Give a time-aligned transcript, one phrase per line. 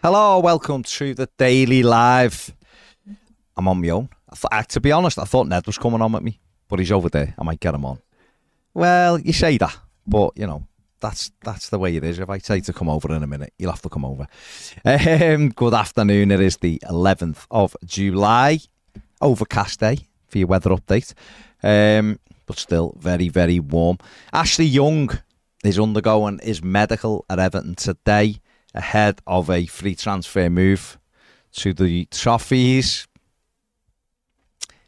[0.00, 2.54] Hello, welcome to the Daily Live.
[3.56, 4.08] I'm on my own.
[4.28, 6.78] I th- I, to be honest, I thought Ned was coming on with me, but
[6.78, 7.34] he's over there.
[7.36, 7.98] I might get him on.
[8.74, 9.76] Well, you say that,
[10.06, 10.68] but you know
[11.00, 12.20] that's that's the way it is.
[12.20, 14.28] If I say to come over in a minute, you'll have to come over.
[14.84, 16.30] Um, good afternoon.
[16.30, 18.60] It is the 11th of July,
[19.20, 21.12] overcast day for your weather update,
[21.64, 23.98] um, but still very very warm.
[24.32, 25.10] Ashley Young
[25.64, 28.40] is undergoing his medical at Everton today
[28.78, 30.98] ahead of a free transfer move
[31.52, 33.06] to the Toffees.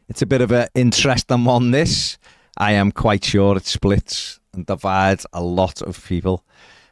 [0.08, 2.16] It's a bit of an interesting one, this.
[2.56, 6.44] I am quite sure it splits and divides a lot of people.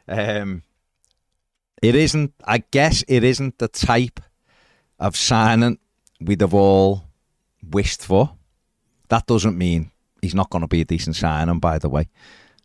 [0.07, 0.63] Um,
[1.81, 4.19] it isn't, I guess, it isn't the type
[4.99, 5.79] of signing
[6.19, 7.05] we'd have all
[7.71, 8.35] wished for.
[9.07, 12.09] That doesn't mean he's not going to be a decent signing, by the way.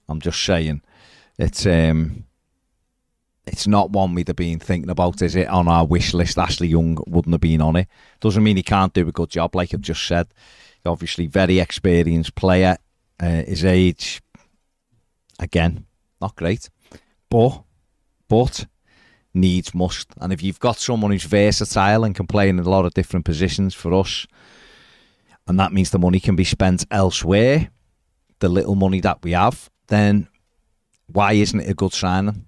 [0.09, 0.83] I'm just saying
[1.39, 2.25] it's um,
[3.47, 5.23] it's not one we'd have been thinking about.
[5.23, 6.39] Is it on our wish list?
[6.39, 7.89] Ashley Young wouldn't have been on it.
[8.21, 10.29] Doesn't mean he can't do a good job, like I've just said.
[10.87, 12.77] Obviously, very experienced player.
[13.21, 14.23] Uh, his age,
[15.39, 15.87] again,
[16.21, 16.69] not great,
[17.31, 17.63] but
[18.29, 18.67] but
[19.33, 20.09] needs must.
[20.21, 23.25] And if you've got someone who's versatile and can play in a lot of different
[23.25, 24.27] positions for us,
[25.47, 27.71] and that means the money can be spent elsewhere,
[28.41, 30.29] the little money that we have, then
[31.07, 32.47] why isn't it a good signing?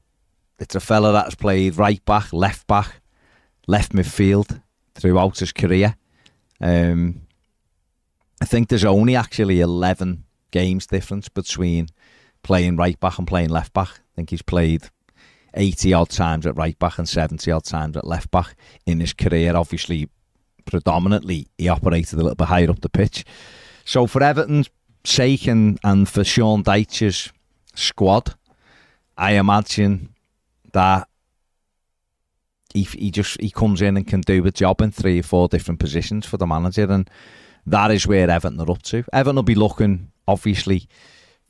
[0.58, 3.00] It's a fella that's played right back, left back,
[3.66, 4.62] left midfield
[4.94, 5.96] throughout his career.
[6.60, 7.22] Um,
[8.40, 11.88] I think there's only actually 11 games difference between
[12.42, 13.88] playing right back and playing left back.
[13.88, 14.88] I think he's played
[15.54, 19.12] 80 odd times at right back and 70 odd times at left back in his
[19.12, 19.56] career.
[19.56, 20.08] Obviously,
[20.64, 23.24] predominantly, he operated a little bit higher up the pitch.
[23.84, 24.70] So, for Everton's
[25.04, 27.32] sake and, and for Sean Dyche's
[27.74, 28.34] squad,
[29.16, 30.10] I imagine
[30.76, 31.08] that
[32.74, 35.48] he, he just he comes in and can do a job in three or four
[35.48, 37.08] different positions for the manager, and
[37.66, 39.02] that is where Everton are up to.
[39.10, 40.86] Everton will be looking obviously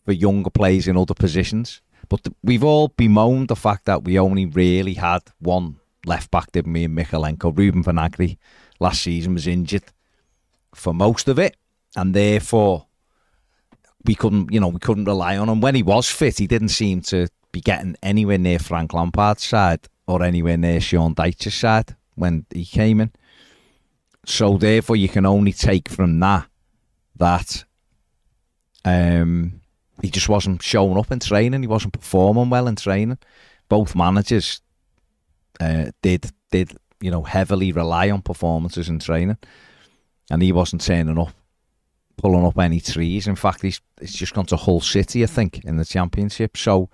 [0.04, 4.46] for younger players in other positions, but we've all bemoaned the fact that we only
[4.46, 7.58] really had one left back, didn't we, and Mykolenko.
[7.58, 8.38] Ruben Vinagre
[8.78, 9.82] last season was injured
[10.72, 11.56] for most of it,
[11.96, 12.86] and therefore
[14.04, 15.60] we couldn't, you know, we couldn't rely on him.
[15.60, 17.26] When he was fit, he didn't seem to
[17.56, 22.66] be getting anywhere near Frank Lampard's side or anywhere near Sean Dyche's side when he
[22.66, 23.10] came in.
[24.26, 26.46] So therefore, you can only take from that
[27.16, 27.64] that
[28.84, 29.62] um,
[30.02, 31.62] he just wasn't showing up in training.
[31.62, 33.18] He wasn't performing well in training.
[33.70, 34.60] Both managers
[35.58, 39.38] uh, did did you know heavily rely on performances in training,
[40.30, 41.32] and he wasn't turning up,
[42.18, 43.26] pulling up any trees.
[43.26, 46.58] In fact, he's he's just gone to Hull City, I think, in the championship.
[46.58, 46.90] So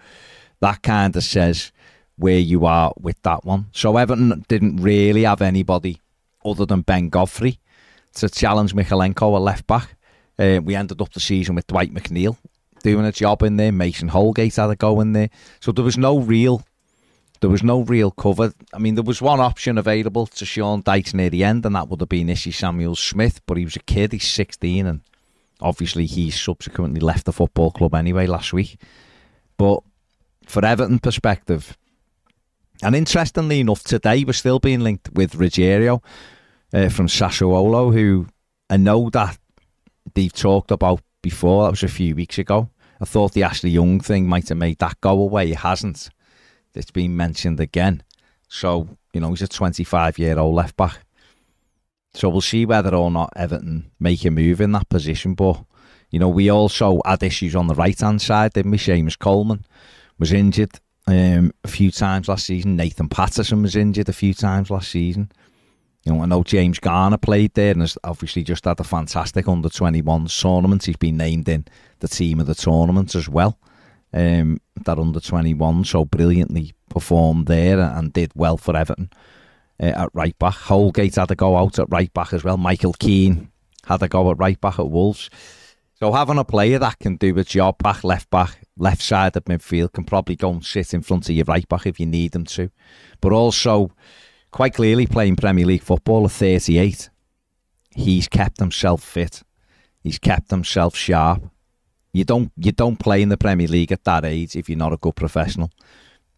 [0.62, 1.72] that kind of says
[2.16, 3.66] where you are with that one.
[3.72, 6.00] So Everton didn't really have anybody
[6.44, 7.58] other than Ben Godfrey
[8.14, 9.96] to challenge Mykolenko at left back.
[10.38, 12.36] Uh, we ended up the season with Dwight McNeil
[12.82, 13.72] doing a job in there.
[13.72, 15.30] Mason Holgate had a go in there.
[15.60, 16.64] So there was no real
[17.40, 18.52] there was no real cover.
[18.72, 21.88] I mean, there was one option available to Sean Dyche near the end, and that
[21.88, 25.00] would have been Issy Samuel Smith, but he was a kid, he's 16, and
[25.60, 28.80] obviously he subsequently left the football club anyway last week.
[29.56, 29.82] But
[30.46, 31.76] for Everton perspective.
[32.82, 36.02] And interestingly enough, today we're still being linked with Rogério
[36.74, 38.26] uh, from Sassuolo, who
[38.68, 39.38] I know that
[40.14, 41.64] they've talked about before.
[41.64, 42.70] That was a few weeks ago.
[43.00, 45.52] I thought the Ashley Young thing might have made that go away.
[45.52, 46.08] It hasn't.
[46.74, 48.02] It's been mentioned again.
[48.48, 50.98] So, you know, he's a 25 year old left back.
[52.14, 55.34] So we'll see whether or not Everton make a move in that position.
[55.34, 55.64] But,
[56.10, 58.78] you know, we also had issues on the right hand side, didn't we?
[58.78, 59.64] Seamus Coleman
[60.18, 62.76] was injured um, a few times last season.
[62.76, 65.30] Nathan Patterson was injured a few times last season.
[66.04, 69.46] You know, I know James Garner played there and has obviously just had a fantastic
[69.46, 70.84] under 21 tournament.
[70.84, 71.64] He's been named in
[72.00, 73.58] the team of the tournament as well.
[74.12, 79.10] Um, that under 21, so brilliantly performed there and did well for Everton
[79.80, 80.54] uh, at right back.
[80.54, 82.56] Holgate had to go out at right back as well.
[82.56, 83.50] Michael Keane
[83.86, 85.30] had to go at right back at Wolves.
[85.98, 89.44] So having a player that can do a job back, left back, left side of
[89.44, 92.32] midfield can probably go and sit in front of your right back if you need
[92.32, 92.70] them to.
[93.20, 93.92] But also,
[94.50, 97.10] quite clearly, playing Premier League football at 38,
[97.90, 99.42] he's kept himself fit.
[100.02, 101.48] He's kept himself sharp.
[102.12, 104.92] You don't you don't play in the Premier League at that age if you're not
[104.92, 105.70] a good professional.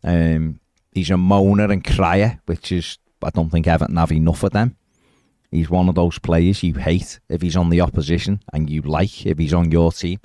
[0.05, 0.61] Um,
[0.93, 4.77] he's a moaner and crier, which is I don't think Everton have enough of them.
[5.51, 9.25] He's one of those players you hate if he's on the opposition and you like
[9.25, 10.21] if he's on your team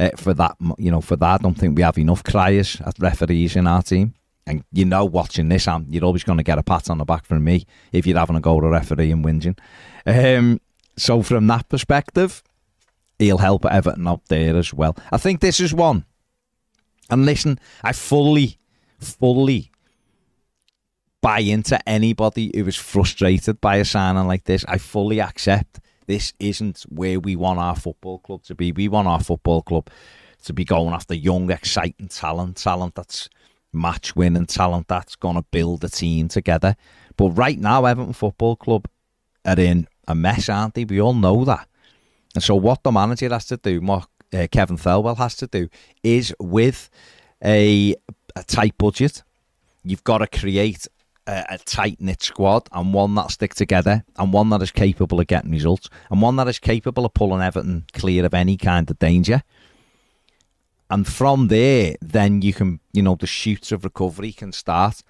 [0.00, 0.56] uh, for that.
[0.78, 3.82] You know, for that, I don't think we have enough criers as referees in our
[3.82, 4.14] team.
[4.46, 7.04] And you know, watching this, Am, you're always going to get a pat on the
[7.04, 9.58] back from me if you're having a go to referee and whinging.
[10.06, 10.60] Um,
[10.96, 12.42] so from that perspective,
[13.18, 14.96] he'll help Everton out there as well.
[15.12, 16.04] I think this is one.
[17.10, 18.58] And listen, I fully,
[18.98, 19.70] fully
[21.20, 24.64] buy into anybody who is frustrated by a signing like this.
[24.66, 25.80] I fully accept
[26.10, 28.72] this isn't where we want our football club to be.
[28.72, 29.88] We want our football club
[30.42, 33.28] to be going after young, exciting talent, talent that's
[33.72, 36.74] match winning talent that's going to build a team together.
[37.16, 38.88] But right now, Everton Football Club
[39.44, 40.84] are in a mess, aren't they?
[40.84, 41.68] We all know that.
[42.34, 45.68] And so, what the manager has to do, what uh, Kevin Thelwell has to do,
[46.02, 46.90] is with
[47.44, 47.94] a,
[48.34, 49.22] a tight budget,
[49.84, 50.88] you've got to create
[51.30, 55.20] a, a tight knit squad and one that stick together and one that is capable
[55.20, 58.90] of getting results and one that is capable of pulling Everton clear of any kind
[58.90, 59.42] of danger.
[60.90, 65.02] And from there, then you can, you know, the shoots of recovery can start.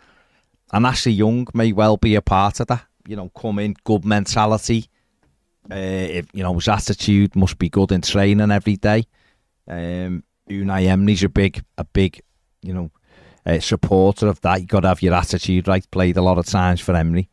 [0.73, 2.85] And Ashley Young may well be a part of that.
[3.09, 4.89] You know, come in, good mentality.
[5.71, 9.07] Uh, if, you know, his attitude must be good in training every day.
[9.67, 12.21] Um, Unai Emery's a big, a big,
[12.63, 12.91] you know,
[13.61, 14.61] supporter of that.
[14.61, 15.89] You've got to have your attitude right.
[15.91, 17.29] Played a lot of times for Emery,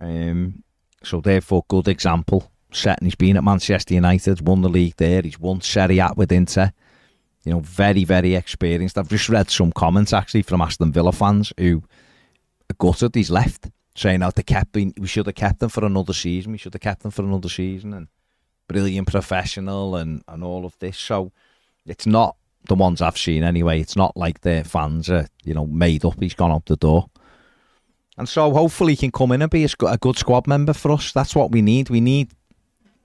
[0.00, 0.62] um,
[1.02, 2.50] so therefore good example.
[2.72, 5.22] Setting he's been at Manchester United, won the league there.
[5.22, 6.72] He's won Serie A with Inter.
[7.44, 8.98] You know, very very experienced.
[8.98, 11.82] I've just read some comments actually from Aston Villa fans who
[12.70, 16.12] are gutted he's left, saying out the captain we should have kept him for another
[16.12, 16.52] season.
[16.52, 18.08] We should have kept him for another season and
[18.68, 20.98] brilliant professional and and all of this.
[20.98, 21.32] So
[21.86, 22.36] it's not
[22.68, 23.80] the ones I've seen anyway.
[23.80, 26.20] It's not like their fans are, you know, made up.
[26.20, 27.08] He's gone out the door.
[28.18, 31.12] And so hopefully he can come in and be a, good squad member for us.
[31.12, 31.90] That's what we need.
[31.90, 32.30] We need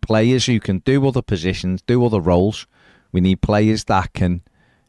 [0.01, 2.65] players who can do other positions, do other roles.
[3.11, 4.41] We need players that can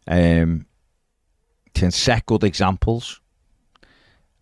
[0.07, 0.67] um,
[1.75, 3.21] can set good examples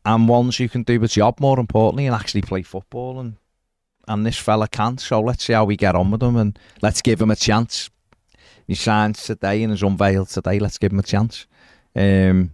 [0.05, 3.37] and ones who can do the job more importantly and actually play football and
[4.09, 5.01] and this fella can't.
[5.01, 7.91] So let's see how we get on with him and let's give him a chance
[8.71, 10.61] he signs today and is unveiled today.
[10.61, 11.49] Let's give him a chance.
[11.97, 12.53] Um,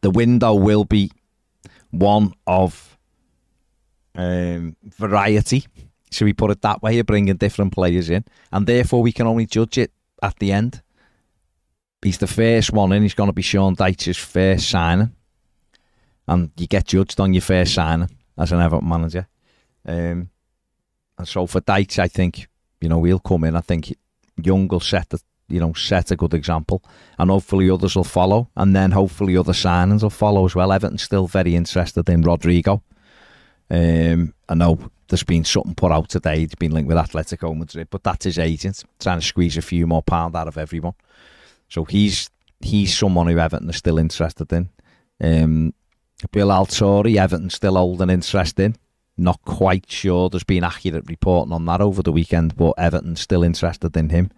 [0.00, 1.10] the window will be
[1.90, 2.96] one of
[4.14, 5.66] um, variety.
[6.10, 6.94] Should we put it that way?
[6.94, 10.80] You're bringing different players in, and therefore we can only judge it at the end.
[12.00, 13.02] He's the first one in.
[13.02, 15.14] He's going to be Sean Dyche's first signing,
[16.26, 18.08] and you get judged on your first signing
[18.38, 19.28] as an Everton manager.
[19.84, 20.30] Um,
[21.18, 22.48] and so for Dyche, I think
[22.80, 23.56] you know he'll come in.
[23.56, 23.94] I think
[24.42, 26.82] Young will set the you know set a good example,
[27.18, 30.72] and hopefully others will follow, and then hopefully other signings will follow as well.
[30.72, 32.82] Everton's still very interested in Rodrigo.
[33.70, 36.42] Um, I know there's been something put out today.
[36.42, 39.86] It's been linked with Atletico Madrid, but that's his agent trying to squeeze a few
[39.86, 40.94] more pound out of everyone.
[41.68, 44.68] So he's he's someone who Everton is still interested in.
[45.20, 45.74] Um,
[46.32, 48.76] Bill Alturi, Everton still holding interest in.
[49.16, 50.28] Not quite sure.
[50.28, 54.30] There's been accurate reporting on that over the weekend, but Everton's still interested in him.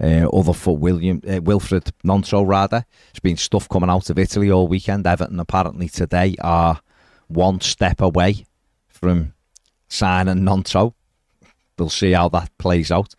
[0.00, 2.84] Uh, other for William uh, Wilfried Gnonto rather.
[3.12, 5.06] There's been stuff coming out of Italy all weekend.
[5.06, 6.80] Everton apparently today are
[7.26, 8.46] one step away
[8.86, 9.34] from
[9.88, 10.94] signing Gnonto.
[11.76, 13.14] We'll see how that plays out.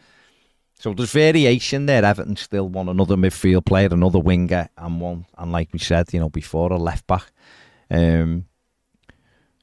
[0.75, 2.05] So there's variation there.
[2.05, 6.21] Everton still want another midfield player, another winger, and one, and like we said, you
[6.21, 7.25] know, before a left back.
[7.91, 8.45] Um,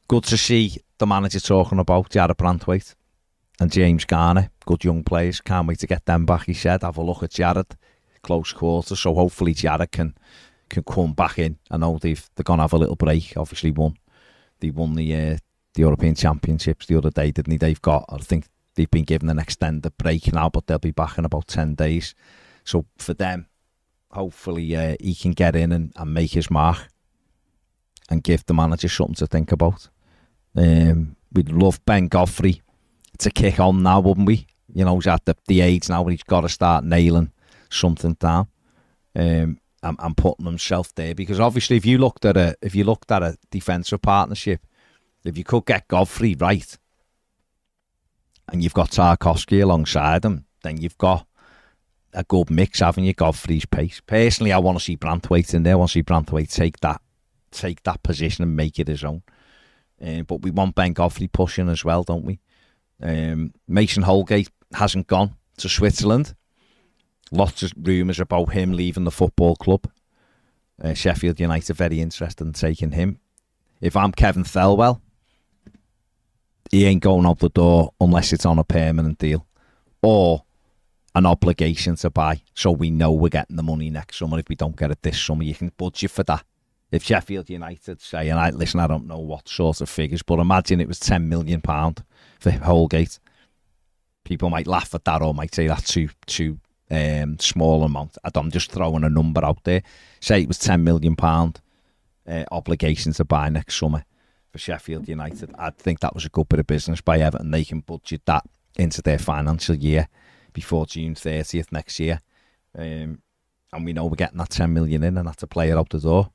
[0.09, 2.95] good to see the manager talking about Jarrad Branthwaite
[3.61, 5.41] and James Garner, good young players.
[5.41, 6.47] Can't wait to get them back.
[6.47, 7.77] He said, "Have a look at Jarrad,
[8.23, 10.15] close quarters." So hopefully Jarrad can
[10.69, 11.59] can come back in.
[11.71, 13.35] I know they've they're gonna have a little break.
[13.37, 13.97] Obviously, won
[14.61, 15.39] they won the uh,
[15.75, 17.57] the European Championships the other day, didn't they?
[17.57, 21.19] They've got I think they've been given an extended break now, but they'll be back
[21.19, 22.15] in about ten days.
[22.65, 23.47] So for them,
[24.11, 26.89] hopefully uh, he can get in and, and make his mark
[28.11, 29.89] and give the manager something to think about.
[30.57, 32.63] Um, we'd love Ben Godfrey
[33.19, 34.47] to kick on now, wouldn't we?
[34.73, 37.33] You know, he's at the, the age now where he's got to start nailing
[37.71, 38.49] something down
[39.15, 41.15] um, and, and putting himself there.
[41.15, 44.61] Because obviously, if you looked at a if you looked at a defensive partnership,
[45.25, 46.79] if you could get Godfrey right,
[48.49, 51.27] and you've got Tarkowski alongside him, then you've got
[52.13, 53.13] a good mix, haven't you?
[53.13, 54.01] Godfrey's pace.
[54.07, 55.75] Personally, I want to see Branthwaite in there.
[55.75, 57.01] I want to see Branthwaite take that
[57.51, 59.23] take that position and make it his own.
[60.05, 62.41] Uh, but we want Ben Godfrey pushing as well, don't we?
[63.03, 66.35] Um, Mason Holgate hasn't gone to Switzerland.
[67.31, 69.91] Lots of rumours about him leaving the football club.
[70.83, 73.19] Uh, Sheffield United very interested in taking him.
[73.81, 75.01] If I'm Kevin Thelwell,
[76.71, 79.47] he ain't going out the door unless it's on a permanent deal
[80.03, 80.45] or
[81.15, 82.43] an obligation to buy.
[82.55, 84.39] So we know we're getting the money next summer.
[84.39, 86.45] If we don't get it this summer, you can budget for that.
[86.91, 90.39] If Sheffield United say, and I listen, I don't know what sort of figures, but
[90.39, 92.05] imagine it was ten million pound
[92.39, 93.19] for Holgate.
[94.25, 96.59] People might laugh at that or might say that's too too
[96.91, 98.17] um, small amount.
[98.35, 99.83] I'm just throwing a number out there.
[100.21, 101.61] Say it was ten million pound
[102.27, 104.05] uh, obligation to buy next summer
[104.51, 105.55] for Sheffield United.
[105.59, 107.51] I think that was a good bit of business by Everton.
[107.51, 108.45] They can budget that
[108.77, 110.09] into their financial year
[110.53, 112.21] before June 30th next year.
[112.77, 113.23] Um,
[113.73, 115.99] and we know we're getting that 10 million in and that's a player out the
[115.99, 116.31] door.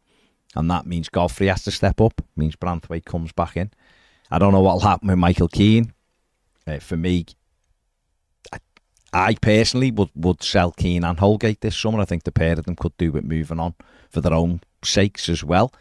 [0.56, 3.72] And that means Godfrey has to step up, means Branthwaite comes back in.
[4.30, 5.94] I don't know what'll happen with Michael Keane.
[6.68, 7.26] Uh, for me,
[8.52, 8.60] I,
[9.14, 12.00] I, personally would, would sell Keane and Holgate this summer.
[12.00, 13.76] I think the pair of them could do with moving on
[14.10, 15.74] for their own sakes as well.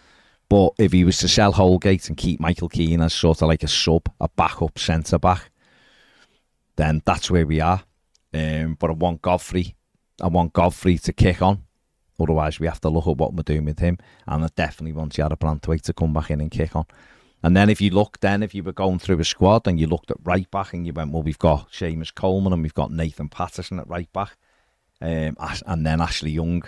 [0.49, 3.63] But if he was to sell Holgate and keep Michael Keane as sort of like
[3.63, 5.51] a sub, a backup centre back,
[6.77, 7.83] then that's where we are.
[8.33, 9.77] Um, but I want Godfrey.
[10.21, 11.65] I want Godfrey to kick on.
[12.21, 13.99] Otherwise, we have to look at what we're doing with him.
[14.27, 16.87] And I definitely want Jarrad Branthwaite to come back in and kick on.
[17.43, 19.87] And then if you look, then if you were going through a squad and you
[19.87, 22.93] looked at right back and you went, well, we've got Seamus Coleman and we've got
[22.93, 24.37] Nathan Patterson at right back,
[25.01, 25.37] um,
[25.67, 26.63] and then Ashley Young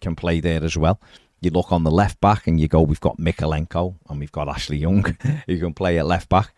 [0.00, 1.00] can play there as well.
[1.40, 4.48] You look on the left back and you go, we've got Mykolenko and we've got
[4.48, 5.04] Ashley Young
[5.46, 6.52] who can play at left back.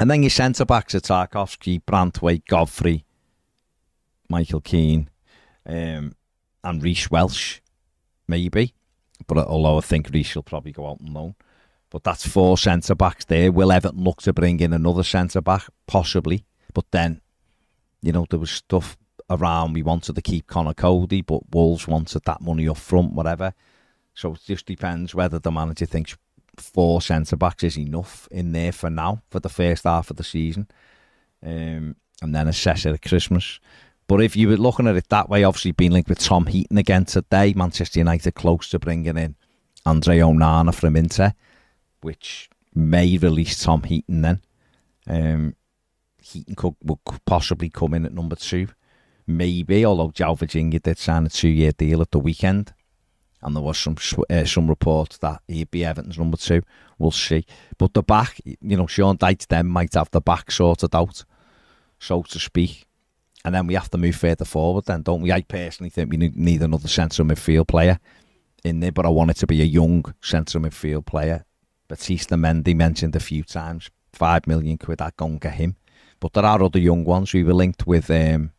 [0.00, 3.04] And then your centre backs are Tarkowski, Branthwaite, Godfrey,
[4.28, 5.08] Michael Keane,
[5.66, 6.16] um,
[6.64, 7.62] and Reece Welch,
[8.28, 8.74] maybe.
[9.26, 11.34] But although I think Reece will probably go out on loan.
[11.90, 13.50] But that's four centre backs there.
[13.50, 15.64] Will Everton look to bring in another centre back?
[15.86, 16.44] Possibly.
[16.72, 17.20] But then,
[18.00, 18.96] you know, there was stuff
[19.28, 19.72] around.
[19.72, 23.54] We wanted to keep Conor Coady, but Wolves wanted that money up front, whatever.
[24.14, 26.16] So it just depends whether the manager thinks
[26.56, 30.24] four centre backs is enough in there for now, for the first half of the
[30.24, 30.68] season.
[31.44, 33.60] Um, and then assess it at Christmas.
[34.10, 36.76] But if you were looking at it that way, obviously being linked with Tom Heaton
[36.76, 39.36] again today, Manchester United close to bringing in
[39.86, 41.32] Andre Onana from Inter,
[42.00, 44.40] which may release Tom Heaton then.
[45.06, 45.54] Um,
[46.20, 46.74] Heaton could,
[47.24, 48.66] possibly come in at number two.
[49.28, 52.74] Maybe, although João Virgínia did sign a two-year deal at the weekend,
[53.42, 53.94] and there was some
[54.28, 56.62] uh, some reports that he'd be Everton's number two.
[56.98, 57.46] We'll see.
[57.78, 61.24] But the back, you know, Sean Dyche then might have the back sorted out,
[62.00, 62.88] so to speak
[63.44, 65.32] and then we have to move further forward then, don't we?
[65.32, 67.98] I personally think we need another central midfield player
[68.64, 71.44] in there, but I want it to be a young central midfield player.
[71.88, 75.76] Batista Mendy mentioned a few times, five million quid, I'd go and get him.
[76.20, 77.32] But there are other young ones.
[77.32, 78.52] We were linked with um,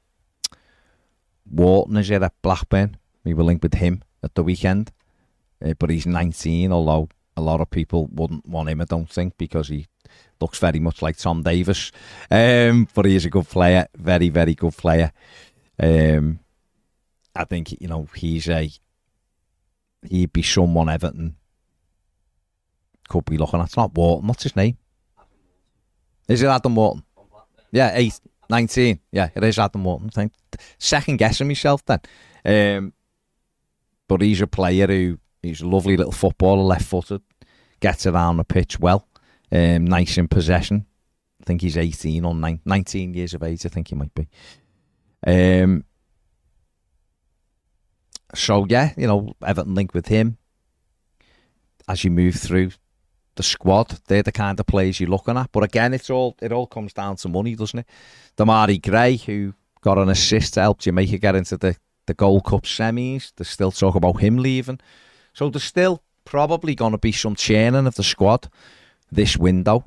[1.49, 2.97] Wharton, is at Blackburn?
[3.23, 4.91] We were linked with him at the weekend.
[5.63, 7.07] Uh, but he's 19, although
[7.37, 9.87] a lot of people wouldn't want him, I don't think, because he
[10.41, 11.91] looks very much like Tom Davies,
[12.29, 15.11] Um, but he is a good player, very, very good player.
[15.79, 16.39] Um,
[17.35, 18.69] I think, you know, he's a,
[20.09, 21.35] he'd be someone Everton
[23.07, 23.67] could be looking at.
[23.67, 24.77] It's not Wharton, what's his name?
[26.27, 27.03] Is it Adam Wharton?
[27.71, 28.99] Yeah, eight, 19.
[29.11, 30.09] Yeah, it is Adam Wharton.
[30.09, 30.33] Think.
[30.77, 32.01] Second guessing myself then.
[32.43, 32.93] Um,
[34.07, 37.21] but he's a player who, he's a lovely little footballer, left footed,
[37.79, 39.07] gets around the pitch well
[39.51, 40.85] um, nice in possession.
[41.41, 44.27] I think he's 18 or 19 years of age, I think he might be.
[45.25, 45.83] Um,
[48.33, 50.37] so, yeah, you know, Everton link with him.
[51.87, 52.71] As you move through
[53.35, 55.51] the squad, they're the kind of players you're looking at.
[55.51, 57.87] But again, it's all it all comes down to money, doesn't it?
[58.37, 62.63] Demarai Gray, who got an assist to help Jamaica get into the, the Gold Cup
[62.63, 64.79] semis, there's still talk about him leaving.
[65.33, 68.47] So there's still probably going to be some churning of the squad
[69.11, 69.85] this window.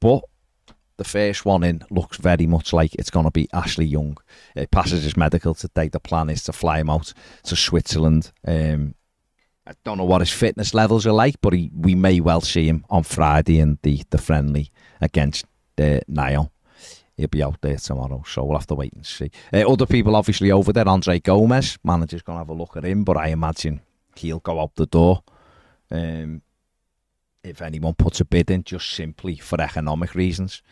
[0.00, 0.22] But
[0.96, 4.18] the first one in looks very much like it's going to be Ashley Young.
[4.54, 5.88] It passes his medical today.
[5.88, 7.12] The plan is to fly him out
[7.44, 8.32] to Switzerland.
[8.46, 8.94] Um,
[9.66, 12.66] I don't know what his fitness levels are like, but he, we may well see
[12.66, 14.70] him on Friday in the, the friendly
[15.00, 15.46] against
[15.80, 16.52] uh, Niall.
[17.16, 19.30] He'll be out there tomorrow, so we'll have to wait and see.
[19.52, 22.84] Uh, other people obviously over there, Andre Gomes, manager's going to have a look at
[22.84, 23.80] him, but I imagine
[24.16, 25.22] he'll go out the door.
[25.90, 26.42] Um,
[27.42, 30.62] if anyone puts a bid in just simply for economic reasons.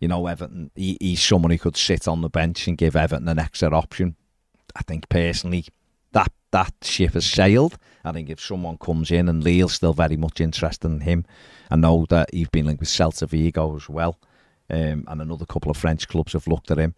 [0.00, 3.28] You know, Everton, he, he's someone who could sit on the bench and give Everton
[3.28, 4.16] an extra option.
[4.74, 5.66] I think personally,
[6.12, 7.78] that that ship has sailed.
[8.04, 11.24] I think if someone comes in and Lille's still very much interested in him,
[11.70, 14.18] I know that he's been linked with Celta Vigo as well,
[14.70, 16.94] um, and another couple of French clubs have looked at him.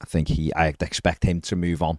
[0.00, 1.98] I think he, I'd expect him to move on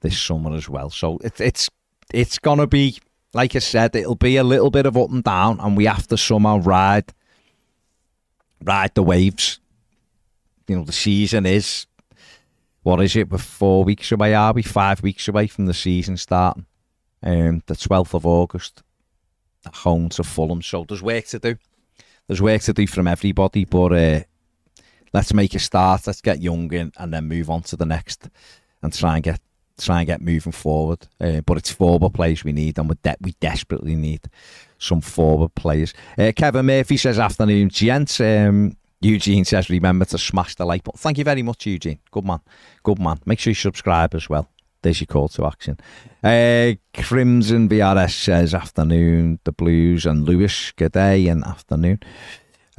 [0.00, 0.90] this summer as well.
[0.90, 1.70] So it, it's
[2.12, 2.98] it's gonna be
[3.36, 6.06] like I said, it'll be a little bit of up and down, and we have
[6.08, 7.12] to somehow ride
[8.64, 9.60] ride the waves.
[10.66, 11.86] You know, the season is
[12.82, 13.30] what is it?
[13.30, 14.62] We're four weeks away, are we?
[14.62, 16.66] Five weeks away from the season starting.
[17.22, 18.82] Um, the twelfth of August.
[19.66, 20.62] at home to Fulham.
[20.62, 21.56] So there's work to do.
[22.26, 24.20] There's work to do from everybody, but uh,
[25.12, 26.06] let's make a start.
[26.06, 28.28] Let's get young in, and then move on to the next,
[28.82, 29.40] and try and get
[29.78, 31.06] try and get moving forward.
[31.20, 34.28] Uh, but it's forward players we need, and we de- we desperately need
[34.78, 35.94] some forward players.
[36.18, 40.98] Uh, Kevin Murphy says, "Afternoon, gents." Um, Eugene says, "Remember to smash the like button."
[40.98, 41.98] Thank you very much, Eugene.
[42.10, 42.40] Good man,
[42.82, 43.18] good man.
[43.26, 44.48] Make sure you subscribe as well.
[44.82, 45.78] There's your call to action.
[46.22, 52.00] Uh, Crimson VRS says afternoon, the Blues and Lewis, good day and afternoon.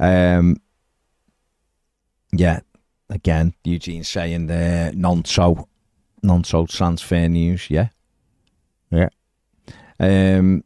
[0.00, 0.56] Um,
[2.32, 2.60] yeah,
[3.10, 5.24] again, Eugene saying the non
[6.22, 7.70] so Gnonto transfer news.
[7.70, 7.88] Yeah,
[8.90, 9.08] yeah.
[10.00, 10.64] Um,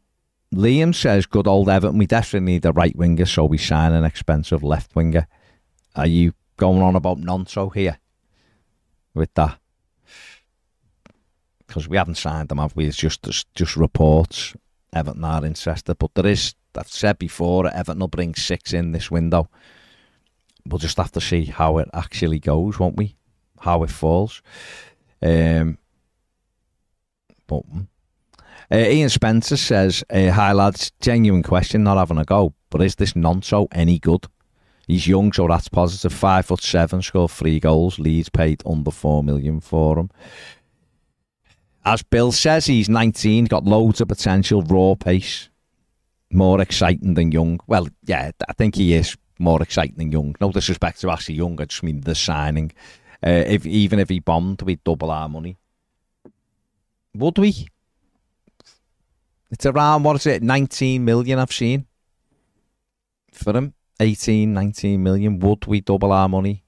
[0.53, 1.97] Liam says, good old Everton.
[1.97, 5.27] We definitely need a right winger, so we sign an expensive left winger.
[5.95, 7.97] Are you going on about Gnonto here
[9.15, 9.57] with that?
[11.73, 12.85] because we haven't signed them, have we?
[12.85, 14.53] It's just just reports.
[14.93, 16.53] Everton are interested, but there is.
[16.75, 19.49] I've said before, Everton will bring six in this window.
[20.67, 23.15] We'll just have to see how it actually goes, won't we?
[23.59, 24.43] How it falls.
[25.23, 25.77] Um,
[27.47, 27.63] but
[28.71, 32.95] uh, Ian Spencer says, uh, "Hi lads, genuine question, not having a go, but is
[32.95, 34.25] this Gnonto any good?
[34.87, 36.11] He's young, so that's positive.
[36.11, 37.99] Five foot seven, scored three goals.
[37.99, 40.09] Leeds paid under four million for him."
[41.85, 45.49] as Bill says, he's 19, got loads of potential, raw pace,
[46.31, 47.59] more exciting than young.
[47.67, 50.35] Well, yeah, I think he is more exciting than young.
[50.39, 52.71] No disrespect to Ashley Young, I just mean the signing.
[53.25, 55.57] Uh, if even if he bombed, we'd double our money.
[57.15, 57.67] Would we?
[59.51, 61.85] It's around, what is it, 19 million I've seen
[63.31, 63.75] for him.
[63.99, 65.39] 18, 19 million.
[65.39, 66.63] Would we double our money?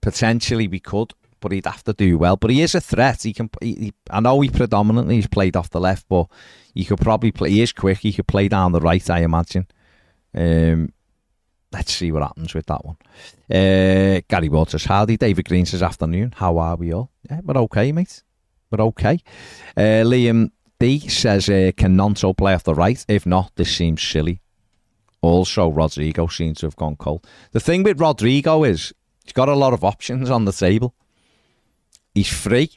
[0.00, 2.36] Potentially we could but he'd have to do well.
[2.36, 3.22] But he is a threat.
[3.22, 3.50] He can.
[3.60, 6.26] He, he, I know he predominantly he's played off the left, but
[6.74, 7.50] he could probably play.
[7.50, 7.98] He is quick.
[7.98, 9.08] He could play down the right.
[9.10, 9.66] I imagine.
[10.34, 10.92] Um,
[11.72, 12.96] let's see what happens with that one.
[13.50, 15.16] Uh, Gary Waters, howdy.
[15.16, 16.34] David Green says afternoon.
[16.36, 17.10] How are we all?
[17.28, 18.22] Yeah, we're okay, mate.
[18.70, 19.18] We're okay.
[19.76, 23.04] Uh, Liam D says, uh, can Gnonto play off the right?
[23.08, 24.40] If not, this seems silly.
[25.22, 27.26] Also, Rodrigo seems to have gone cold.
[27.52, 28.92] The thing with Rodrigo is
[29.24, 30.94] he's got a lot of options on the table
[32.14, 32.70] he's free,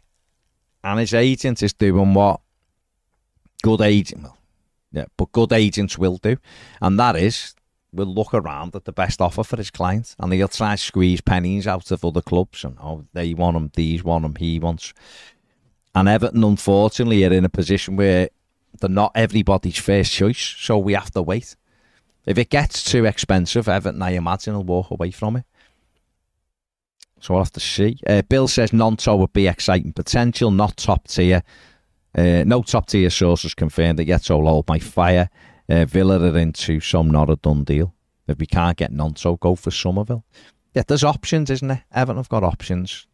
[0.83, 2.41] and his agent is doing what
[3.61, 4.37] good agent, well,
[4.91, 6.37] yeah, but good agents will do,
[6.81, 7.55] and that is
[7.93, 11.21] will look around at the best offer for his clients, and he'll try and squeeze
[11.21, 14.93] pennies out of other clubs, and oh, they want him, these want him, he wants.
[15.95, 18.29] And Everton, unfortunately, are in a position where
[18.79, 21.55] they're not everybody's first choice, so we have to wait.
[22.25, 25.45] If it gets too expensive, Everton, I imagine, will walk away from it.
[27.19, 27.99] So we'll have to see.
[28.07, 31.43] Uh, Bill says Gnonto would be exciting potential, not top tier.
[32.15, 35.29] Uh, no top tier sources confirmed that yet, so will hold my fire.
[35.69, 37.93] Uh, Villa are into some not a done deal.
[38.27, 40.23] If we can't get Gnonto, go for Summerville.
[40.73, 41.83] Yeah, there's options, isn't there?
[41.93, 43.07] Everton have got options.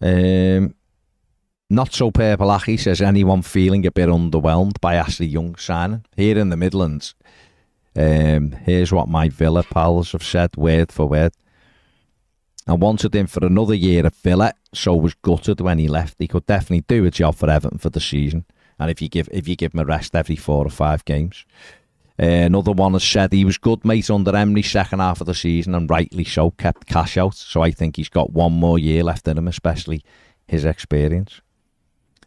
[0.00, 0.74] Um,
[1.70, 6.50] not so purple says anyone feeling a bit underwhelmed by Ashley Young signing here in
[6.50, 7.14] the Midlands.
[7.96, 11.32] Um, here's what my Villa pals have said word for word
[12.66, 16.16] I wanted him for another year at Villa, so was gutted when he left.
[16.18, 18.44] He could definitely do a job for Everton for the season,
[18.78, 21.44] and if you give if you give him a rest every four or five games.
[22.20, 25.34] Uh, another one has said he was good mate under Emery second half of the
[25.34, 27.34] season, and rightly so, kept Cash out.
[27.34, 30.04] So I think he's got one more year left in him, especially
[30.46, 31.40] his experience.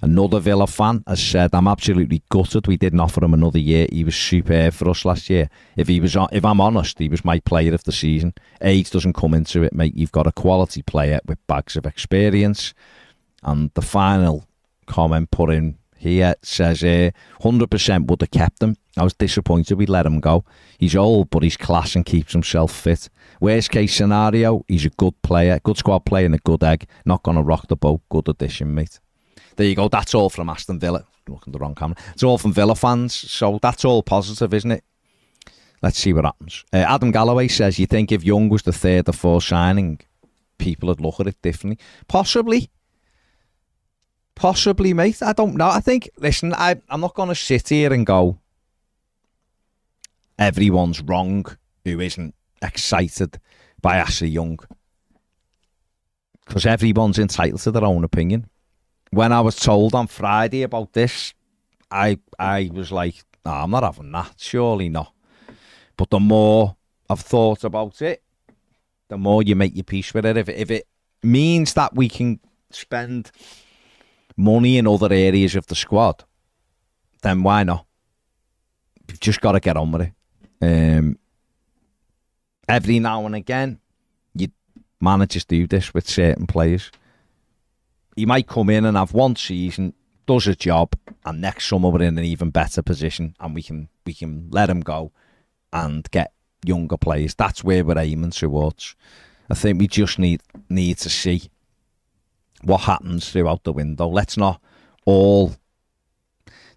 [0.01, 2.67] Another Villa fan has said, "I'm absolutely gutted.
[2.67, 3.87] We didn't offer him another year.
[3.91, 5.49] He was superb for us last year.
[5.77, 8.33] If he was, if I'm honest, he was my player of the season.
[8.61, 9.95] Age doesn't come into it, mate.
[9.95, 12.73] You've got a quality player with bags of experience."
[13.43, 14.45] And the final
[14.87, 18.77] comment put in here says, uh, "100% would have kept him.
[18.97, 20.45] I was disappointed we let him go.
[20.77, 23.09] He's old, but he's class and keeps himself fit.
[23.41, 26.87] Worst case scenario, he's a good player, good squad player, and a good egg.
[27.05, 28.01] Not gonna rock the boat.
[28.09, 28.99] Good addition, mate."
[29.55, 29.87] there you go.
[29.87, 31.05] That's all from Aston Villa.
[31.27, 31.95] looking the wrong camera.
[32.13, 33.13] It's all from Villa fans.
[33.13, 34.83] So that's all positive, isn't it?
[35.81, 36.63] Let's see what happens.
[36.71, 39.99] Uh, Adam Galloway says, You think if Young was the third or fourth signing,
[40.57, 41.83] people would look at it differently?
[42.07, 42.69] Possibly.
[44.35, 45.21] Possibly, mate.
[45.23, 45.69] I don't know.
[45.69, 48.39] I think, listen, I, I'm not going to sit here and go,
[50.37, 51.45] everyone's wrong
[51.83, 53.39] who isn't excited
[53.81, 54.59] by Ashley Young.
[56.45, 58.49] Because everyone's entitled to their own opinion
[59.15, 61.33] when I was told on Friday about this,
[61.89, 64.33] I I was like, no, I'm not having that.
[64.37, 65.13] Surely not.
[65.95, 66.75] But the more
[67.09, 68.21] I've thought about it,
[69.07, 70.35] the more you make your peace with it.
[70.35, 70.87] If, if it
[71.23, 72.39] means that we can
[72.71, 73.31] spend
[74.37, 76.23] money in other areas of the squad,
[77.21, 77.85] then why not?
[79.07, 80.13] You've just got to get on with it.
[80.61, 81.17] Um,
[82.67, 83.79] every now and again,
[84.33, 84.47] you
[84.99, 86.91] managers do this with certain players.
[88.15, 89.93] He might come in and have one season,
[90.25, 90.93] does a job,
[91.25, 94.69] and next summer we're in an even better position, and we can we can let
[94.69, 95.11] him go
[95.73, 96.31] and get
[96.65, 97.35] younger players.
[97.35, 98.95] That's where we're aiming towards.
[99.49, 101.49] I think we just need need to see
[102.65, 104.07] what happens throughout the window.
[104.07, 104.61] Let's not
[105.05, 105.55] all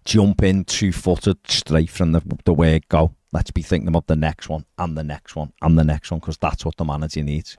[0.05, 3.13] jump in two footed straight from the, the word go.
[3.31, 6.19] Let's be thinking about the next one and the next one and the next one
[6.19, 7.57] because that's what the manager needs.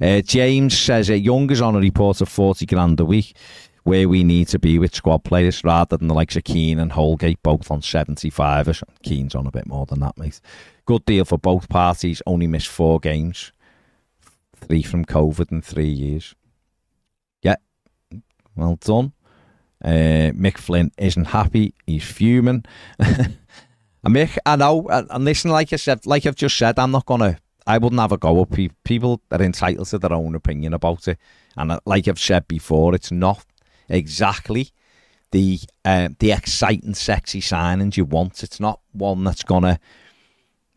[0.00, 3.36] Uh, James says uh, Young is on a report of 40 grand a week
[3.84, 6.92] where we need to be with squad players rather than the likes of Keane and
[6.92, 8.82] Holgate both on 75ish.
[9.02, 10.40] Keane's on a bit more than that, mate.
[10.86, 12.22] Good deal for both parties.
[12.26, 13.52] Only missed four games.
[14.56, 16.34] Three from COVID in three years.
[18.60, 19.12] Well done.
[19.82, 21.72] Uh, Mick Flynn isn't happy.
[21.86, 22.66] He's fuming.
[22.98, 23.38] and
[24.04, 27.38] Mick, I know, and listen, like I said, like I've just said, I'm not gonna.
[27.66, 28.76] I wouldn't have a go at people.
[28.84, 31.16] People are entitled to their own opinion about it,
[31.56, 33.46] and uh, like I've said before, it's not
[33.88, 34.68] exactly
[35.30, 38.42] the uh, the exciting, sexy signings you want.
[38.42, 39.80] It's not one that's gonna,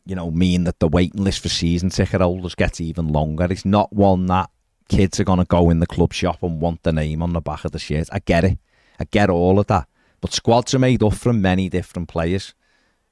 [0.05, 3.47] you know, mean that the waiting list for season ticket holders gets even longer.
[3.49, 4.49] It's not one that
[4.89, 7.65] kids are gonna go in the club shop and want the name on the back
[7.65, 8.07] of the shirt.
[8.11, 8.57] I get it.
[8.99, 9.87] I get all of that.
[10.21, 12.53] But squads are made up from many different players.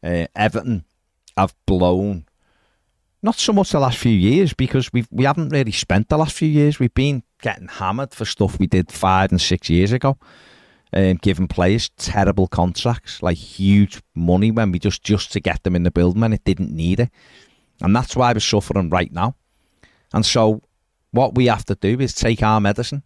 [0.04, 0.86] Uh, Everton
[1.38, 2.26] have blown,
[3.22, 6.36] not so much the last few years because we we haven't really spent the last
[6.36, 6.80] few years.
[6.80, 10.18] We've been getting hammered for stuff we did five and six years ago.
[10.94, 15.76] Um, giving players terrible contracts, like huge money when we just just to get them
[15.76, 17.10] in the building and it didn't need it,
[17.82, 19.36] and that's why we're suffering right now.
[20.14, 20.62] And so,
[21.12, 23.04] what we have to do is take our medicine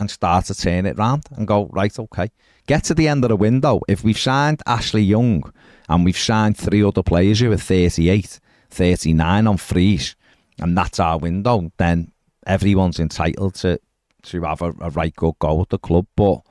[0.00, 2.30] and start to turn it round and go, right, okay.
[2.66, 3.80] Get to the end of the window.
[3.88, 5.52] If we've signed Ashley Young
[5.88, 8.38] and we've signed three other players who are 38,
[8.70, 10.14] 39 on freeze,
[10.60, 12.12] and that's our window, then
[12.46, 13.80] everyone's entitled to,
[14.24, 16.06] to have a, a right good go at the club.
[16.14, 16.42] But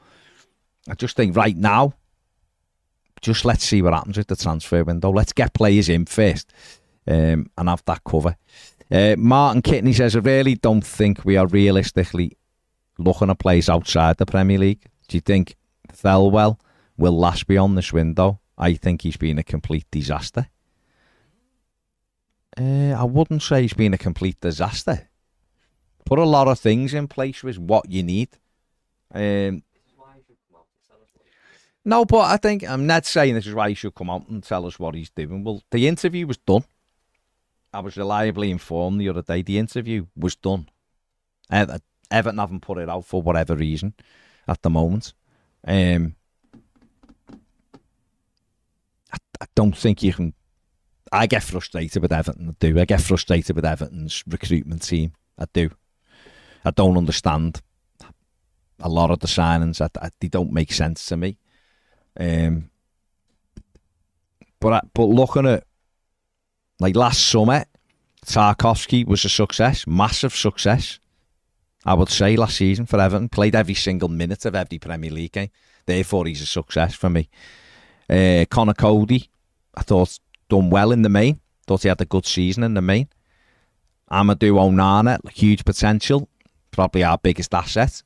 [0.89, 1.93] I just think right now,
[3.21, 5.11] just let's see what happens with the transfer window.
[5.11, 6.51] Let's get players in first
[7.07, 8.35] um, and have that cover.
[8.89, 12.37] Uh, Martin Kitney says, I really don't think we are realistically
[12.97, 14.85] looking at players outside the Premier League.
[15.07, 15.55] Do you think
[15.91, 16.59] Thelwell
[16.97, 18.39] will last beyond this window?
[18.57, 20.47] I think he's been a complete disaster.
[22.59, 25.09] Uh, I wouldn't say he's been a complete disaster.
[26.05, 28.29] Put a lot of things in place with what you need.
[29.13, 29.63] Um,
[31.85, 34.43] no, but I think I'm not saying this is why he should come out and
[34.43, 35.43] tell us what he's doing.
[35.43, 36.63] Well, the interview was done.
[37.77, 39.43] I was reliably informed the other day.
[39.43, 40.67] The interview was done.
[41.51, 43.93] Everton haven't put it out for whatever reason
[44.47, 45.13] at the moment.
[45.63, 46.15] Um,
[49.13, 50.33] I, I don't think you can.
[51.11, 52.49] I get frustrated with Everton.
[52.49, 52.79] I do.
[52.79, 55.13] I get frustrated with Everton's recruitment team.
[55.37, 55.69] I do.
[56.65, 57.61] I don't understand
[58.79, 59.81] a lot of the signings.
[59.81, 61.37] I, I, they don't make sense to me.
[62.19, 62.71] Um,
[64.59, 65.67] but I, but looking at
[66.79, 67.65] like last summer,
[68.25, 70.99] Tarkowski was a success, massive success.
[71.85, 73.29] I would say, last season for Everton.
[73.29, 75.49] Played every single minute of every Premier League game.
[75.85, 77.29] Therefore, he's a success for me.
[78.09, 79.29] Uh, Conor Coady,
[79.75, 81.39] I thought, done well in the main.
[81.65, 83.07] Thought he had a good season in the main.
[84.11, 86.29] Amadou Onana, huge potential.
[86.71, 88.03] Probably our biggest asset.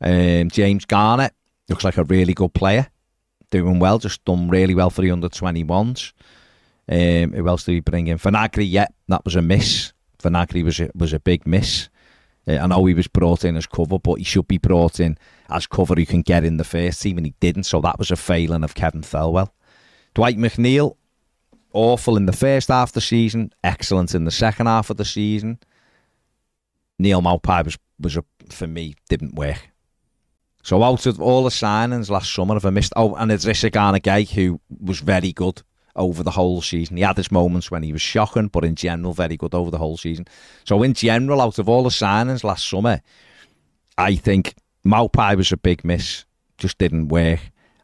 [0.00, 1.30] Um, James Garner
[1.68, 2.88] looks like a really good player.
[3.50, 6.12] Doing well, just done really well for the under 21s.
[6.90, 8.18] Um, who else did we bring in?
[8.18, 9.92] Vinagre, yeah, that was a miss.
[10.22, 11.88] Vinagre was a, was a big miss.
[12.48, 15.18] Uh, I know he was brought in as cover, but he should be brought in
[15.50, 17.64] as cover who can get in the first team, and he didn't.
[17.64, 19.50] So that was a failing of Kevin Thelwell.
[20.14, 20.96] Dwight McNeil,
[21.74, 25.04] awful in the first half of the season, excellent in the second half of the
[25.04, 25.58] season.
[26.98, 29.68] Neal Maupay was, was a, for me, didn't work.
[30.62, 34.00] So out of all the signings last summer, if I missed, oh, and Idrissa Gana
[34.00, 35.62] Gueye, who was very good
[35.98, 36.96] over the whole season.
[36.96, 39.78] He had his moments when he was shocking, but in general, very good over the
[39.78, 40.26] whole season.
[40.64, 43.02] So, in general, out of all the signings last summer,
[43.98, 44.54] I think
[44.86, 46.24] Maupay was a big miss,
[46.56, 47.40] just didn't work,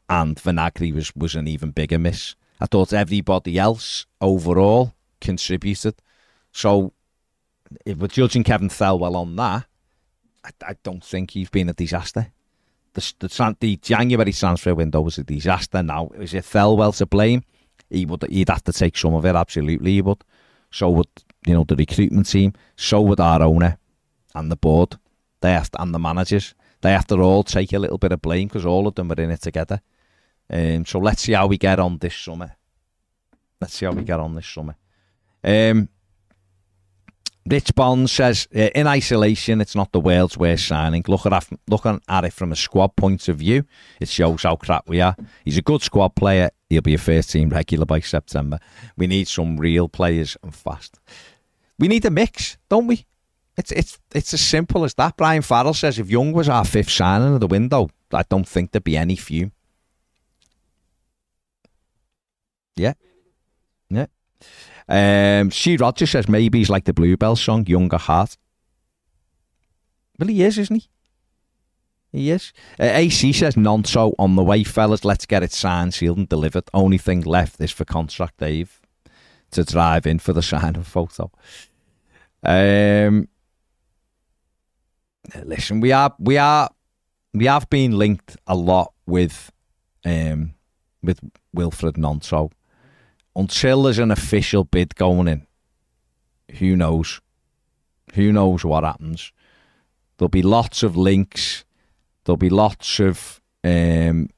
[0.08, 2.36] and Vinagre was, was an even bigger miss.
[2.60, 5.96] I thought everybody else overall contributed.
[6.52, 6.92] So,
[7.84, 9.66] if we're judging Kevin Thelwell on that,
[10.44, 12.28] I, I don't think he's been a disaster.
[12.92, 15.82] The, the, the January transfer window was a disaster.
[15.82, 17.42] Now, is it Thelwell to blame?
[17.94, 19.34] He would he'd have to take some of it.
[19.34, 20.22] Absolutely, he would.
[20.70, 21.08] So would
[21.46, 22.52] you know the recruitment team.
[22.76, 23.78] So would our owner
[24.34, 24.98] and the board.
[25.40, 26.54] They have to, and the managers.
[26.80, 29.20] They have to all take a little bit of blame because all of them are
[29.20, 29.80] in it together.
[30.50, 32.56] Um, so let's see how we get on this summer.
[33.60, 34.76] Let's see how we get on this summer.
[35.42, 35.88] Um,
[37.46, 41.04] Rich Bond says, in isolation, it's not the world's worst signing.
[41.06, 43.64] Look at, looking at it from a squad point of view,
[44.00, 45.14] it shows how crap we are.
[45.44, 46.50] He's a good squad player.
[46.74, 48.58] He'll be a first team regular by September.
[48.96, 50.98] We need some real players and fast.
[51.78, 53.06] We need a mix, don't we?
[53.56, 55.16] It's it's it's as simple as that.
[55.16, 58.72] Brian Farrell says if Young was our fifth signing of the window, I don't think
[58.72, 59.52] there'd be any few.
[62.74, 62.94] Yeah.
[63.88, 64.06] Yeah.
[64.88, 68.36] Um, She Roger says maybe he's like the Bluebell song, Young at Heart.
[70.18, 70.88] Well, he is, isn't he?
[72.14, 72.52] He is.
[72.78, 75.04] Uh, AC says Gnonto on the way, fellas.
[75.04, 76.62] Let's get it signed, sealed, and delivered.
[76.72, 78.80] Only thing left is for contract Dave
[79.50, 81.32] to drive in for the signing photo.
[82.44, 83.26] Um,
[85.42, 86.70] listen, we are we are
[87.32, 89.50] we have been linked a lot with
[90.04, 90.54] um
[91.02, 91.18] with
[91.54, 92.52] Wilfried Gnonto.
[93.34, 95.48] Until there's an official bid going in,
[96.58, 97.20] who knows?
[98.14, 99.32] Who knows what happens?
[100.16, 101.63] There'll be lots of links.
[102.24, 104.28] There'll be lots of um,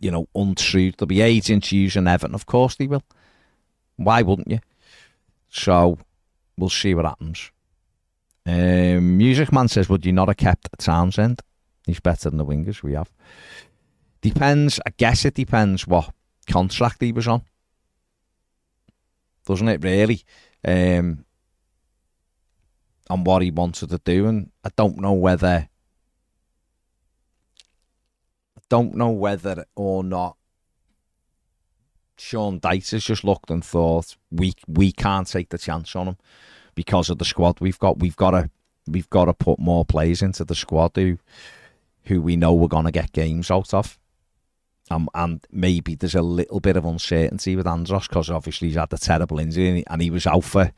[0.00, 0.96] you know, untruth.
[0.96, 2.34] There'll be agents using Everton.
[2.34, 3.02] Of course they will.
[3.96, 4.60] Why wouldn't you?
[5.48, 5.98] So
[6.56, 7.50] we'll see what happens.
[8.44, 11.40] Um, Music Man says, Would you not have kept Townsend?
[11.86, 13.10] He's better than the wingers we have.
[14.20, 14.80] Depends.
[14.86, 16.10] I guess it depends what
[16.48, 17.42] contract he was on.
[19.46, 20.22] Doesn't it really?
[20.64, 21.24] Um,
[23.08, 24.26] on what he wanted to do.
[24.26, 25.68] And I don't know whether.
[28.68, 30.36] Don't know whether or not
[32.18, 36.16] Sean Dyche has just looked and thought we we can't take the chance on him
[36.74, 37.98] because of the squad we've got.
[37.98, 38.50] We've got to
[38.86, 41.18] we've got to put more players into the squad who
[42.04, 43.98] who we know we're going to get games out of.
[44.88, 48.92] Um, and maybe there's a little bit of uncertainty with Andros because obviously he's had
[48.92, 50.72] a terrible injury and he was out for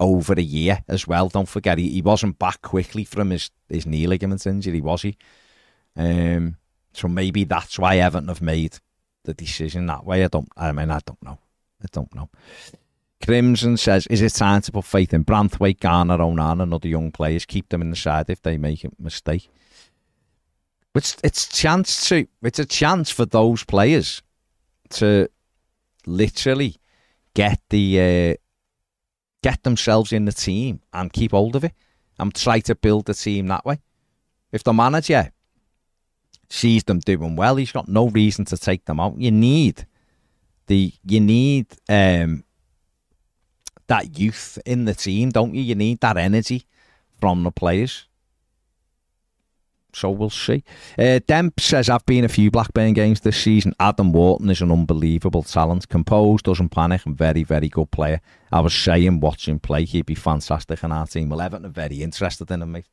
[0.00, 1.28] over a year as well.
[1.28, 5.16] Don't forget he, he wasn't back quickly from his, his knee ligament injury, was he?
[5.96, 6.56] Um,
[6.94, 8.78] so maybe that's why Everton have made
[9.24, 10.24] the decision that way.
[10.24, 10.48] I don't.
[10.56, 11.38] I mean, I don't know.
[11.82, 12.30] I don't know.
[13.22, 17.10] Crimson says, "Is it time to put faith in Branthwaite, Garner, Onana, and other young
[17.10, 17.46] players?
[17.46, 19.48] Keep them in the side if they make a mistake."
[20.94, 24.22] It's it's chance to it's a chance for those players
[24.90, 25.28] to
[26.06, 26.76] literally
[27.34, 28.34] get the uh,
[29.42, 31.72] get themselves in the team and keep hold of it
[32.18, 33.80] and try to build the team that way.
[34.52, 35.32] If the manager
[36.54, 39.18] sees them doing well, he's got no reason to take them out.
[39.18, 39.86] You need
[40.66, 42.44] the you need um
[43.86, 45.62] that youth in the team, don't you?
[45.62, 46.64] You need that energy
[47.20, 48.06] from the players.
[49.92, 50.64] So we'll see.
[50.98, 53.74] Uh, Demp says, I've been a few Blackburn games this season.
[53.78, 55.88] Adam Wharton is an unbelievable talent.
[55.88, 58.20] Composed, doesn't panic, and very, very good player.
[58.50, 61.28] I was saying, watching play, he'd be fantastic in our team.
[61.28, 62.86] Well, Everton are very interested in him, mate.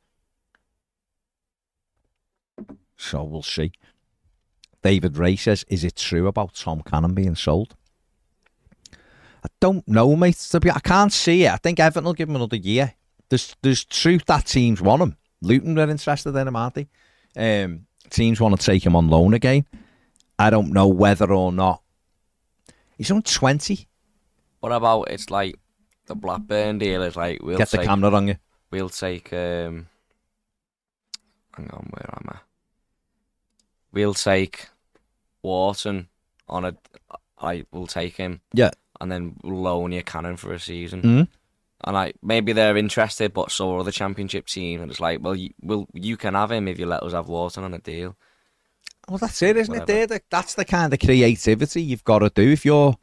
[3.02, 3.72] So we'll see.
[4.82, 7.74] David Ray says, Is it true about Tom Cannon being sold?
[9.44, 10.36] I don't know, mate.
[10.54, 11.50] I can't see it.
[11.50, 12.94] I think Everton will give him another year.
[13.28, 15.16] There's there's truth that teams want him.
[15.40, 16.88] Luton are interested in him, aren't they?
[17.36, 19.66] Um, teams want to take him on loan again.
[20.38, 21.82] I don't know whether or not.
[22.96, 23.88] He's on 20.
[24.60, 25.58] What about it's like
[26.06, 28.36] the Blackburn deal is like we'll get the take, camera on you.
[28.70, 29.88] We'll take um
[31.56, 32.51] hang on, where am I?
[33.92, 34.68] We'll take
[35.42, 36.08] Wharton
[36.48, 36.76] on a
[37.38, 38.40] I will take him.
[38.54, 38.70] Yeah.
[39.00, 41.02] And then loan you Cannon for a season.
[41.02, 41.22] Mm-hmm.
[41.84, 44.80] And like maybe they're interested, but so are other championship team.
[44.80, 47.28] And it's like, well, you, well, you can have him if you let us have
[47.28, 48.16] Wharton on a deal.
[49.08, 50.02] Well, that's it, isn't Whatever.
[50.02, 50.08] it?
[50.08, 52.96] There, that's the kind of creativity you've got to do if you're.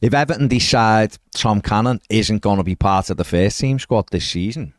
[0.00, 4.06] If Everton decide Tom Cannon isn't going to be part of the first team squad
[4.10, 4.72] this season,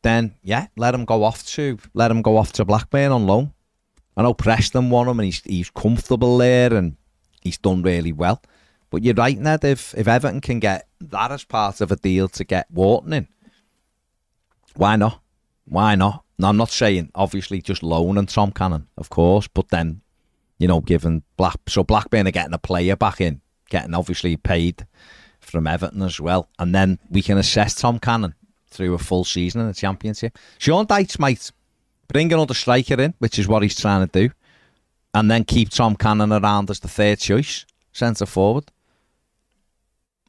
[0.00, 3.52] then yeah, let him go off to let him go off to Blackburn on loan.
[4.16, 6.96] I know Preston won him and he's he's comfortable there and
[7.40, 8.42] he's done really well.
[8.90, 9.64] But you're right, Ned.
[9.64, 13.28] If if Everton can get that as part of a deal to get Wharton in,
[14.74, 15.20] why not?
[15.64, 16.24] Why not?
[16.38, 20.02] Now, I'm not saying obviously just loan and Tom Cannon, of course, but then
[20.58, 24.86] you know, given Black so Blackburn are getting a player back in, getting obviously paid
[25.40, 28.34] from Everton as well, and then we can assess Tom Cannon
[28.68, 30.38] through a full season in the Championship.
[30.58, 31.50] Sean Dyche might
[32.08, 34.34] bring another striker in, which is what he's trying to do,
[35.14, 38.70] and then keep Tom Cannon around as the third choice centre forward.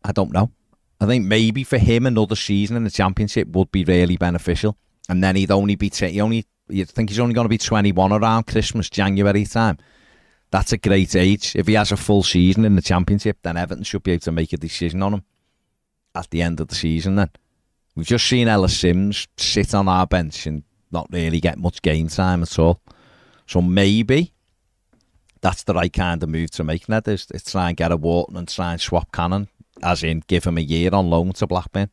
[0.03, 0.51] I don't know.
[0.99, 4.77] I think maybe for him another season in the championship would be really beneficial,
[5.09, 7.57] and then he'd only be t- he only you think he's only going to be
[7.57, 9.77] twenty one around Christmas January time.
[10.51, 11.55] That's a great age.
[11.55, 14.31] If he has a full season in the Championship, then Everton should be able to
[14.31, 15.23] make a decision on him
[16.13, 17.15] at the end of the season.
[17.15, 17.31] Then
[17.95, 22.07] we've just seen Ellis Sims sit on our bench and not really get much game
[22.07, 22.81] time at all.
[23.47, 24.33] So maybe
[25.41, 26.87] that's the right kind of move to make.
[26.87, 29.49] Ned is, is try and get a Wharton and try and swap Cannon,
[29.83, 31.89] as in give him a year on loan to Blackburn.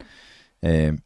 [0.63, 1.03] Um,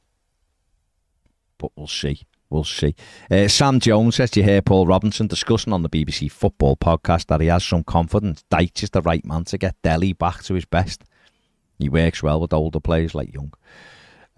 [1.56, 2.20] but we'll see.
[2.50, 2.94] We'll see.
[3.30, 7.40] Uh, Sam Jones says, you hear Paul Robinson discussing on the BBC Football podcast that
[7.40, 10.66] he has some confidence Dyche is the right man to get Dele back to his
[10.66, 11.02] best.
[11.78, 13.52] He works well with older players like Young.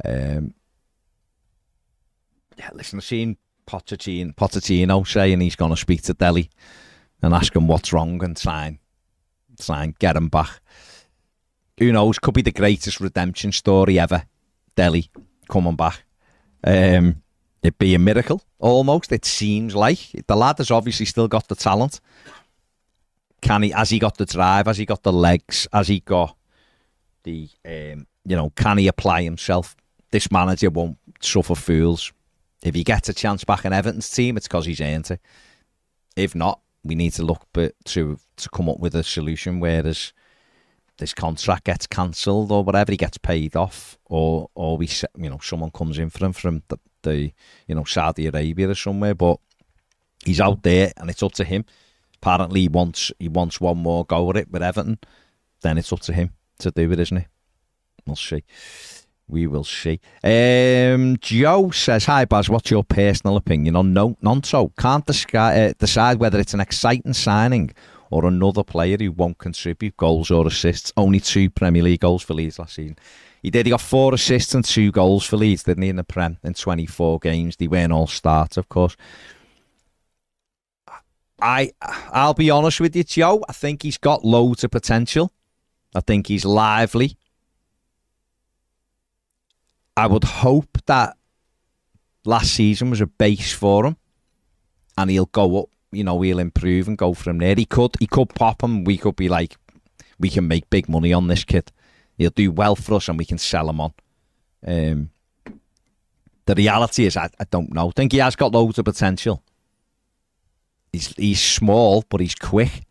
[0.05, 0.55] Um,
[2.57, 6.49] yeah, listen, I've seen Pochettino, Pochettino saying he's going to speak to Dele
[7.23, 8.79] and ask him what's wrong and try and,
[9.61, 10.61] try and get him back.
[11.79, 12.19] Who knows?
[12.19, 14.25] Could be the greatest redemption story ever.
[14.75, 15.11] Dele
[15.49, 16.05] coming back.
[16.65, 17.23] Um,
[17.63, 19.13] it'd be a miracle, almost.
[19.13, 22.01] It seems like the lad has obviously still got the talent.
[23.43, 23.71] Can he?
[23.71, 24.67] Has he got the drive?
[24.67, 25.69] Has he got the legs?
[25.73, 26.37] Has he got
[27.25, 27.49] the?
[27.65, 29.77] Um, you know, can he apply himself?
[30.11, 32.13] This manager won't suffer fools.
[32.63, 35.21] If he gets a chance back in Everton's team, it's because he's earned it.
[36.17, 39.61] If not, we need to look but to to come up with a solution.
[39.61, 40.13] Whereas
[40.99, 44.89] this contract gets cancelled or whatever, he gets paid off, or or we
[45.19, 47.33] you know someone comes in for him from the, the
[47.67, 49.39] you know Saudi Arabia or somewhere, but
[50.25, 51.65] he's out there and it's up to him.
[52.23, 54.99] Apparently, he wants he wants one more go at it with Everton.
[55.61, 57.27] Then it's up to him to do it, isn't it?
[58.07, 58.45] We'll see.
[59.29, 60.01] We will see.
[60.23, 62.49] Um, Joe says, Hi, Baz.
[62.49, 64.71] What's your personal opinion on no, Gnonto?
[64.77, 67.73] Can't uh, decide whether it's an exciting signing
[68.11, 70.93] or another player who won't contribute goals or assists.
[70.97, 72.97] Only two Premier League goals for Leeds last season.
[73.43, 73.67] He did.
[73.67, 76.55] He got four assists and two goals for Leeds, didn't he, in the Prem in
[76.55, 77.57] 24 games?
[77.57, 78.97] They weren't all starts, of course.
[81.41, 81.73] I,
[82.13, 83.45] I'll be honest with you, Joe.
[83.49, 85.33] I think he's got loads of potential.
[85.95, 87.17] I think he's lively.
[89.97, 91.17] I would hope that
[92.25, 93.97] last season was a base for him,
[94.99, 95.69] and he'll go up.
[95.93, 97.55] You know, he'll improve and go from there.
[97.55, 98.85] He could, he could pop him.
[98.85, 99.57] We could be like,
[100.19, 101.73] we can make big money on this kid.
[102.19, 103.95] He'll do well for us, and we can sell him on.
[104.67, 105.11] Um,
[106.47, 107.89] the reality is, I, I don't know.
[107.89, 109.43] I think he has got loads of potential.
[110.93, 112.85] He's he's small, but he's quick,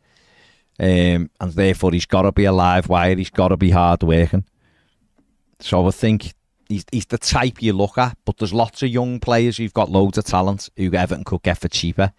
[0.80, 3.16] um, and therefore he's got to be a live wire.
[3.16, 4.46] He's got to be hard working.
[5.60, 6.34] So I think
[6.68, 9.90] he's, he's the type you look at, but there's lots of young players who've got
[9.90, 12.14] loads of talent who Everton could get for cheaper.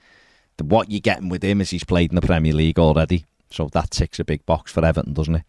[0.56, 3.68] The, what you're getting with him is he's played in the Premier League already, so
[3.72, 5.44] that ticks a big box for Everton, doesn't it?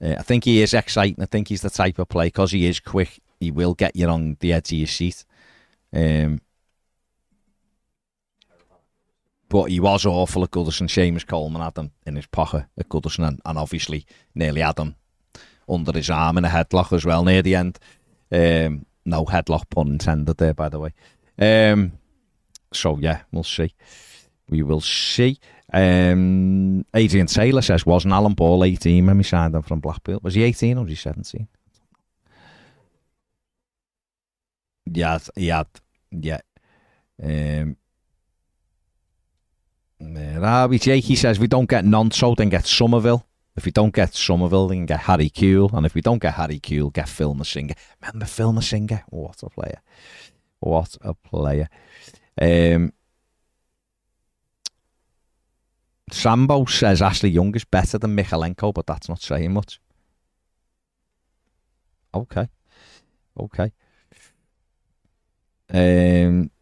[0.00, 1.22] Uh, I think he is exciting.
[1.22, 3.20] I think he's the type of player because he is quick.
[3.40, 5.24] He will get you on the edge of your seat.
[5.92, 6.40] Um,
[9.48, 10.88] but he was awful at Goodison.
[10.88, 14.94] Seamus Coleman had him in his pocket at Goodison, and, and obviously nearly had him
[15.68, 17.78] under his arm in a headlock as well near the end.
[18.30, 20.92] Um, no headlock pun intended there, by the way.
[21.38, 21.92] Um,
[22.72, 23.74] so yeah, we'll see.
[24.48, 25.38] We will see.
[25.72, 30.20] Um, Adrian Taylor says, wasn't Alan Ball 18 when we signed him from Blackpool?
[30.22, 31.46] Was he 18 or was he 17?
[34.90, 35.66] Yeah, he had,
[36.10, 36.40] yeah.
[37.22, 37.76] Um,
[40.00, 43.26] there Jakey says, we don't get Gnonto, then get Summerville.
[43.58, 45.72] If we don't get Summerville, then get Harry Kewell.
[45.72, 47.76] And if we don't get Harry Kewell, get Phil Masinga.
[48.00, 49.02] Remember Phil Masinga?
[49.08, 49.80] What a player.
[50.60, 51.68] What a player.
[52.40, 52.92] Um,
[56.12, 59.80] Sambo says Ashley Young is better than Mykolenko, but that's not saying much.
[62.14, 62.48] Okay.
[63.40, 63.72] Okay.
[65.70, 66.52] Um,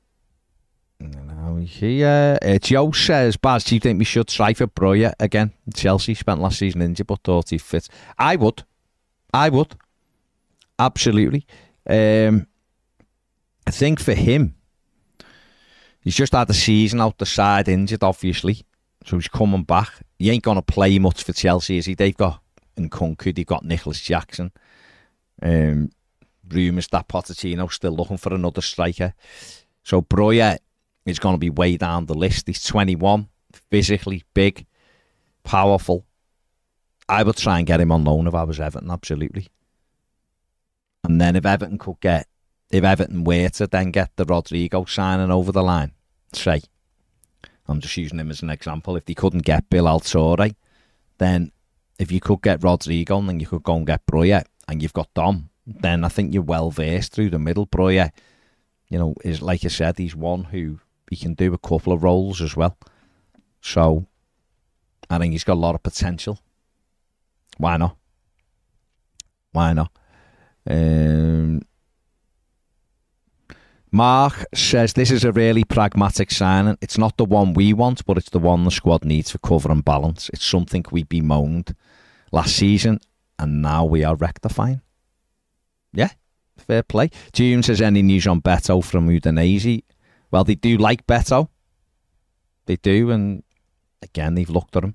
[1.67, 5.53] here, uh, Joe says, Baz, do you think we should try for Broja again?
[5.75, 7.89] Chelsea spent last season injured, but thought he fit.
[8.19, 8.63] I would.
[9.35, 9.75] I would.
[10.79, 11.47] Absolutely.
[11.89, 12.47] Um,
[13.67, 14.55] I think for him,
[16.01, 18.63] he's just had the season out the side injured, obviously.
[19.05, 19.93] So he's coming back.
[20.19, 21.95] He ain't going to play much for Chelsea, is he?
[21.95, 22.41] They've got
[22.77, 24.53] Nkunku, they've got Nicolas Jackson.
[25.43, 25.91] Um,
[26.49, 29.15] rumours that Pochettino's still looking for another striker.
[29.83, 30.59] So Broja
[31.07, 32.49] is going to be way down the list.
[32.49, 33.29] He's 21,
[33.71, 34.67] physically big,
[35.45, 36.05] powerful.
[37.09, 39.47] I would try and get him on loan if I was Everton, absolutely.
[41.05, 42.27] And then if Everton could get,
[42.71, 45.93] if Everton were to then get the Rodrigo signing over the line,
[46.33, 46.63] say,
[47.69, 48.97] I'm just using him as an example.
[48.97, 50.55] If they couldn't get Bill Altore,
[51.19, 51.53] then
[51.99, 55.15] if you could get Rodrigo, then you could go and get Broja, and you've got
[55.15, 57.67] Dom, then I think you're well versed through the middle.
[57.67, 58.11] Broja,
[58.89, 60.81] you know, is like I said, he's one who
[61.11, 62.77] he can do a couple of roles as well.
[63.61, 64.07] So
[65.09, 66.39] I think he's got a lot of potential.
[67.59, 67.97] Why not?
[69.53, 69.91] Why not?
[70.69, 71.63] Um,
[73.93, 76.77] Mark says this is a really pragmatic signing.
[76.83, 79.71] It's not the one we want, but it's the one the squad needs for cover
[79.71, 80.29] and balance.
[80.33, 81.75] It's something we bemoaned
[82.33, 83.01] last season,
[83.39, 84.83] and now we are rectifying.
[85.93, 86.11] Yeah,
[86.59, 87.11] fair play.
[87.33, 89.85] June says any news on Beto from Udinese?
[90.31, 91.49] Well, they do like Beto.
[92.67, 93.43] They do, and
[94.03, 94.95] again, they've looked at him.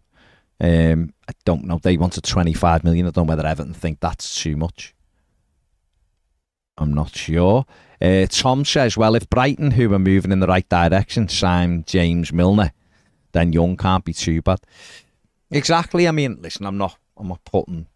[0.59, 1.79] Um, I don't know.
[1.81, 3.07] They wanted 25 million.
[3.07, 4.93] I don't know whether Everton think that's too much.
[6.77, 7.65] I'm not sure.
[8.01, 12.33] Uh, Tom says, well, if Brighton, who are moving in the right direction, sign James
[12.33, 12.73] Milner,
[13.31, 14.59] then Young can't be too bad.
[15.51, 16.07] Exactly.
[16.07, 17.87] I mean, listen, I'm not, I'm not putting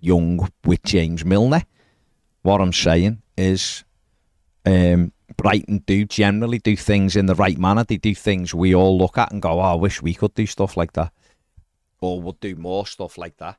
[0.00, 1.62] Young with James Milner.
[2.42, 3.84] What I'm saying is,
[4.64, 7.84] um, Brighton do generally do things in the right manner.
[7.84, 10.46] They do things we all look at and go, oh, I wish we could do
[10.46, 11.12] stuff like that
[12.00, 13.58] or would do more stuff like that.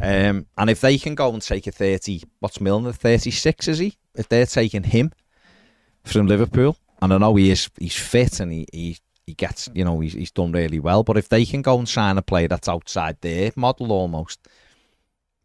[0.00, 3.96] Um, and if they can go and take a 30, what's Milner, 36 is he?
[4.14, 5.12] If they're taking him
[6.04, 9.84] from Liverpool, and I know he is, he's fit and he, he, he gets, you
[9.84, 12.48] know, he's, he's done really well, but if they can go and sign a player
[12.48, 14.46] that's outside their model almost,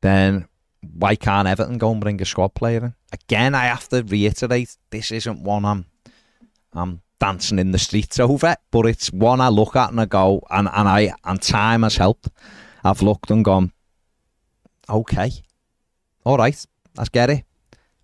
[0.02, 0.48] then
[0.82, 2.94] why can't Everton go and bring a squad player in?
[3.12, 5.86] Again, I have to reiterate, this isn't one I'm,
[6.74, 10.42] I'm dancing in the streets over but it's one I look at and I go,
[10.50, 12.30] and, and I and time has helped.
[12.84, 13.74] I've looked and gone,
[14.90, 15.32] okay,
[16.24, 16.66] all right,
[16.96, 17.44] let's get it.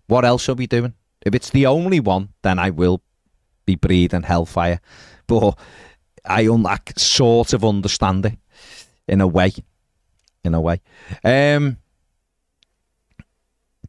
[0.06, 0.94] What else are we doing?
[1.24, 3.00] If it's the only one, then I will
[3.64, 4.80] be breathing hellfire.
[5.26, 5.58] But
[6.24, 6.66] I, un-
[6.96, 8.38] sort of understand it
[9.08, 9.52] in a way.
[10.44, 10.82] In a way.
[11.24, 11.78] Um,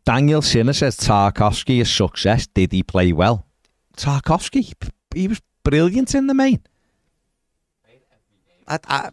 [0.05, 2.45] Daniel Sinner says Tarkowski is success.
[2.47, 3.47] Did he play well?
[3.97, 4.73] Tarkowski,
[5.13, 6.61] he was brilliant in the main.
[8.67, 9.09] I, I,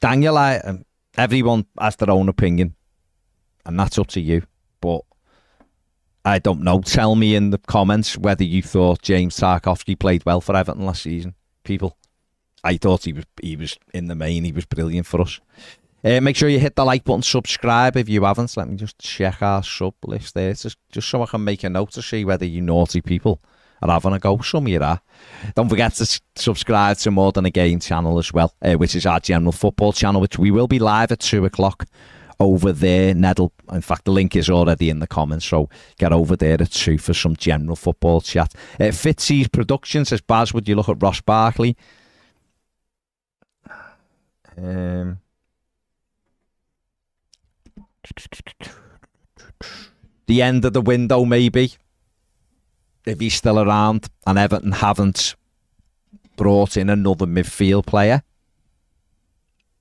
[0.00, 0.84] Daniel, I, um,
[1.16, 2.74] everyone has their own opinion,
[3.64, 4.42] and that's up to you.
[4.80, 5.02] But
[6.24, 6.80] I don't know.
[6.82, 11.02] Tell me in the comments whether you thought James Tarkowski played well for Everton last
[11.02, 11.34] season.
[11.64, 11.96] People,
[12.64, 14.44] I thought he was he was in the main.
[14.44, 15.40] He was brilliant for us.
[16.04, 18.56] Uh, make sure you hit the like button, subscribe if you haven't.
[18.56, 21.68] Let me just check our sub list there, just, just so I can make a
[21.68, 23.40] note to see whether you naughty people
[23.82, 24.38] are having a go.
[24.38, 25.00] Some of you are.
[25.56, 29.06] Don't forget to subscribe to More Than a Game channel as well, uh, which is
[29.06, 31.84] our general football channel, which we will be live at 2 o'clock
[32.38, 33.12] over there.
[33.14, 35.68] Nedle, in fact, the link is already in the comments, so
[35.98, 38.54] get over there at 2 for some general football chat.
[38.78, 41.76] Uh, Fitzy's production says, Baz, would you look at Ross Barkley?
[44.56, 45.18] Um,
[50.26, 51.72] the end of the window, maybe
[53.06, 55.34] if he's still around and Everton haven't
[56.36, 58.22] brought in another midfield player,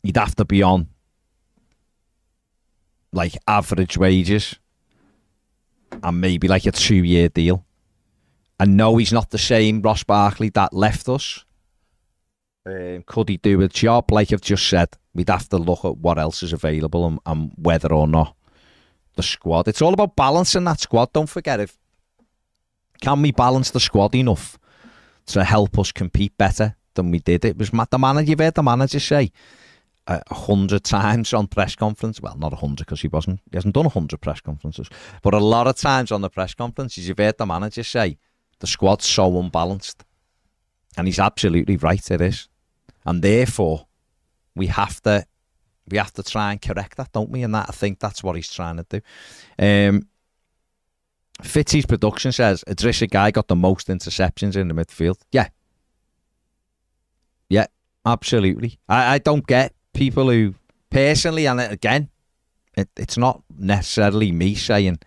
[0.02, 0.88] you'd have to be on
[3.12, 4.56] like average wages
[6.04, 7.66] and maybe like a two year deal.
[8.60, 11.46] And no, he's not the same Ross Barkley that left us.
[12.68, 14.12] Um, could he do a job?
[14.12, 17.52] Like I've just said, we'd have to look at what else is available and, and
[17.56, 18.36] whether or not
[19.16, 19.68] the squad.
[19.68, 21.14] It's all about balancing that squad.
[21.14, 21.78] Don't forget if
[23.02, 24.58] can we balance the squad enough
[25.28, 27.46] to help us compete better than we did?
[27.46, 28.30] It was the manager.
[28.30, 29.32] You've heard the manager say
[30.08, 32.22] a hundred times on press conference.
[32.22, 33.40] Well, not a hundred because he wasn't.
[33.50, 34.90] He hasn't done a hundred press conferences,
[35.22, 38.18] but a lot of times on the press conferences, you've heard the manager say
[38.60, 40.04] the squad's so unbalanced,
[40.98, 42.10] and he's absolutely right.
[42.12, 42.50] It is,
[43.08, 43.88] and therefore
[44.56, 45.26] we have to
[45.90, 47.44] we have to try and correct that, don't we?
[47.44, 49.02] And that I think that's what he's trying to do.
[49.58, 50.08] Um,
[51.42, 55.20] Fitzy's production says Idrissa Gueye got the most interceptions in the midfield.
[55.32, 55.48] Yeah.
[57.50, 57.68] Yeah,
[58.06, 58.80] absolutely.
[58.90, 60.56] I, I don't get people who,
[60.90, 62.10] personally, and again,
[62.76, 65.00] it, it's not necessarily me saying,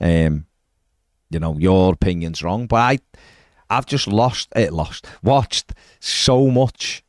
[0.00, 0.46] um,
[1.28, 2.98] you know, your opinion's wrong, but I,
[3.68, 7.02] I've just lost it, lost, watched so much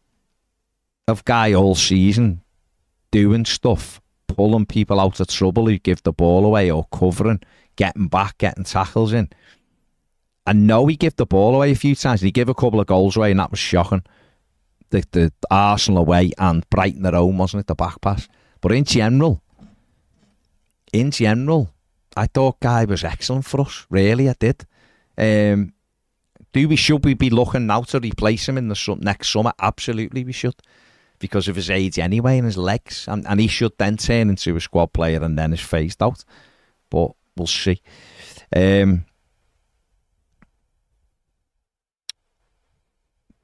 [1.07, 2.41] of Gueye all season
[3.11, 7.41] doing stuff, pulling people out of trouble who give the ball away or covering
[7.75, 9.29] getting back, getting tackles in.
[10.45, 12.21] I know he gave the ball away a few times.
[12.21, 14.03] He gave a couple of goals away, and that was shocking.
[14.89, 17.67] The, the Arsenal away and Brighton at home, wasn't it?
[17.67, 18.27] The back pass.
[18.59, 19.41] But in general,
[20.91, 21.73] in general,
[22.15, 23.85] I thought Gueye was excellent for us.
[23.89, 24.65] Really, I did.
[25.17, 25.73] Um,
[26.53, 29.53] do we should we be looking now to replace him in the next summer?
[29.61, 30.55] Absolutely, we should,
[31.21, 34.55] because of his age anyway and his legs, and, and he should then turn into
[34.55, 36.25] a squad player and then is phased out.
[36.89, 37.81] But we'll see.
[38.53, 39.05] Um,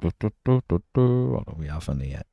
[0.02, 2.24] what do we have in here?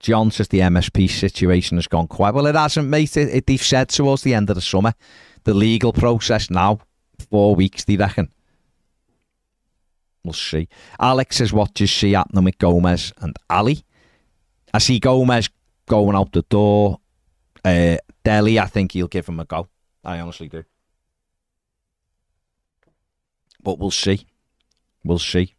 [0.00, 2.34] John says the MSP situation has gone quiet.
[2.34, 3.16] Well, it hasn't, mate.
[3.16, 4.92] It, it, they've said towards the end of the summer,
[5.44, 6.80] the legal process now,
[7.30, 8.28] four weeks, you reckon?
[10.24, 10.68] We'll see.
[10.98, 13.84] Alex says, what does she happening with Gomes and Alli?
[14.72, 15.50] I see Gomes
[15.86, 17.00] going out the door.
[17.64, 19.68] Uh, Dele, I think he'll give him a go.
[20.02, 20.64] I honestly do.
[23.62, 24.26] But we'll see.
[25.04, 25.54] We'll see.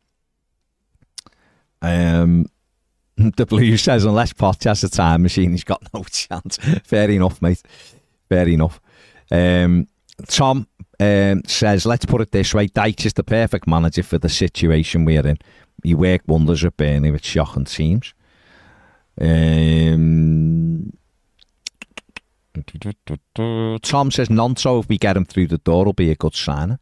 [1.82, 2.47] Um,
[3.18, 6.57] the Blue says, unless Poch has a time machine, he's got no chance.
[6.84, 7.61] Fair enough, mate.
[8.28, 8.82] Fair enough.
[9.32, 9.88] Um,
[10.28, 10.68] Tom
[10.99, 15.05] um, says, let's put it this way Dyche is the perfect manager for the situation
[15.05, 15.38] we're in.
[15.84, 18.13] He worked wonders at Burnley with shocking teams.
[19.20, 20.93] Um,
[23.82, 26.80] Tom says, Gnonto, if we get him through the door, will be a good signing.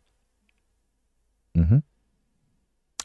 [1.57, 1.77] Mm-hmm.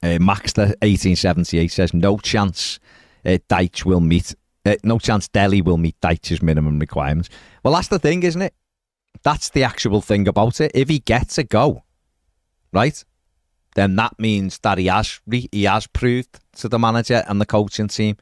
[0.03, 2.79] Uh, Maxter, 1878, says, no chance
[3.25, 7.29] uh, Dyche will meet, uh, no chance Dele will meet Dyche's minimum requirements.
[7.65, 8.55] Well, that's the thing, isn't it?
[9.29, 10.73] That's the actual thing about it.
[10.75, 11.83] If he gets a go,
[12.73, 13.05] right,
[13.75, 17.89] then that means that he has he has proved to the manager and the coaching
[17.89, 18.17] team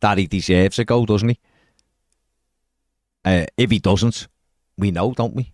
[0.00, 1.38] that he deserves a go, doesn't he?
[3.24, 4.26] Uh, if he doesn't,
[4.76, 5.52] we know, don't we?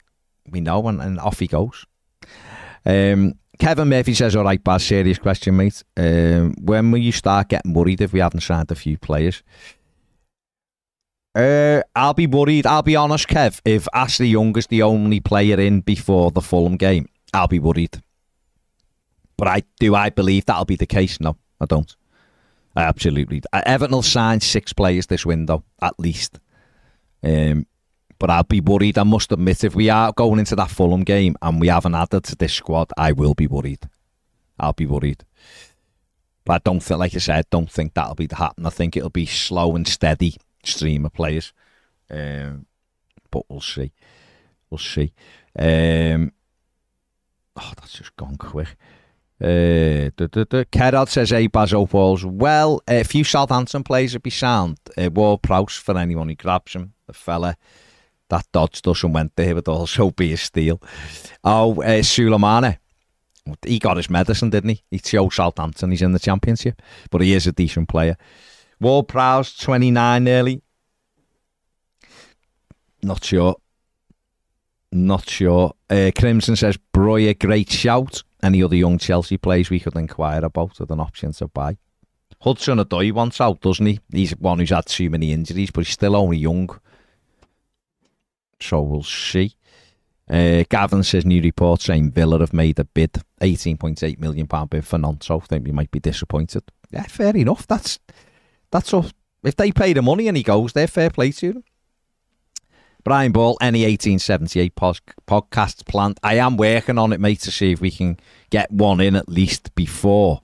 [0.51, 1.85] We know, and, and off he goes.
[2.87, 5.85] Um, Kevin Murphy says, all right, Baz, serious question, mate.
[5.99, 9.43] Um, when will you start getting worried if we haven't signed a few players?
[11.37, 12.67] Uh, I'll be worried.
[12.67, 13.61] I'll be honest, Kev.
[13.67, 18.03] If Ashley Young is the only player in before the Fulham game, I'll be worried.
[19.37, 21.21] But I do I believe that'll be the case?
[21.21, 21.95] No, I don't.
[22.75, 23.43] I absolutely.
[23.53, 26.41] Uh, Everton will sign six players this window at least.
[27.23, 27.67] Um,
[28.19, 28.97] but I'll be worried.
[28.97, 32.25] I must admit, if we are going into that Fulham game and we haven't added
[32.25, 33.87] to this squad, I will be worried.
[34.59, 35.23] I'll be worried.
[36.47, 38.65] But I don't think, like I said, I don't think that'll be the happen.
[38.65, 41.53] I think it'll be slow and steady stream of players.
[42.11, 42.67] Um,
[43.31, 43.93] but we'll see.
[44.71, 45.13] We'll see.
[45.59, 46.33] Um,
[47.57, 48.77] oh, that's just gone quick.
[49.39, 50.09] Uh,
[50.73, 51.49] Kerrod says, hey.
[51.53, 54.79] Well, a few Southampton players would be sound.
[54.97, 56.95] Uh, Ward Prowse for anyone who grabs him.
[57.07, 57.57] The fella
[58.29, 60.81] that dodged us and went there would also be a steal.
[61.45, 62.79] Oh, uh, Sulemana.
[63.65, 64.83] He got his medicine, didn't he?
[64.91, 68.17] He showed Southampton he's in the championship, but he is a decent player.
[68.81, 70.63] Ward Prowse, 29 nearly.
[73.03, 73.57] Not sure.
[74.93, 75.73] Not sure.
[75.89, 78.23] Uh, Crimson says, Broja, great shout.
[78.43, 81.77] Any other young Chelsea players we could inquire about with an option to buy?
[82.41, 84.01] Hudson Odoi wants out, doesn't he?
[84.13, 86.69] He's one who's had too many injuries, but he's still only young.
[88.61, 89.55] So we'll see.
[90.29, 94.99] Uh, Gavin says new report saying Villa have made a bid, £18.8 million bid for
[94.99, 95.41] Gnonto.
[95.43, 96.65] I think we might be disappointed.
[96.91, 97.67] Yeah, fair enough.
[97.67, 98.01] That's
[98.71, 99.07] that's all.
[99.43, 101.65] If they pay the money and he goes there, fair play to them.
[103.05, 106.19] Brian Ball, any 1878 pod- podcasts planned.
[106.25, 108.19] I am working on it, mate, to see if we can
[108.51, 110.43] get one in at least before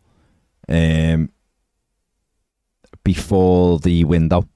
[0.68, 1.30] um,
[3.02, 4.48] before the window.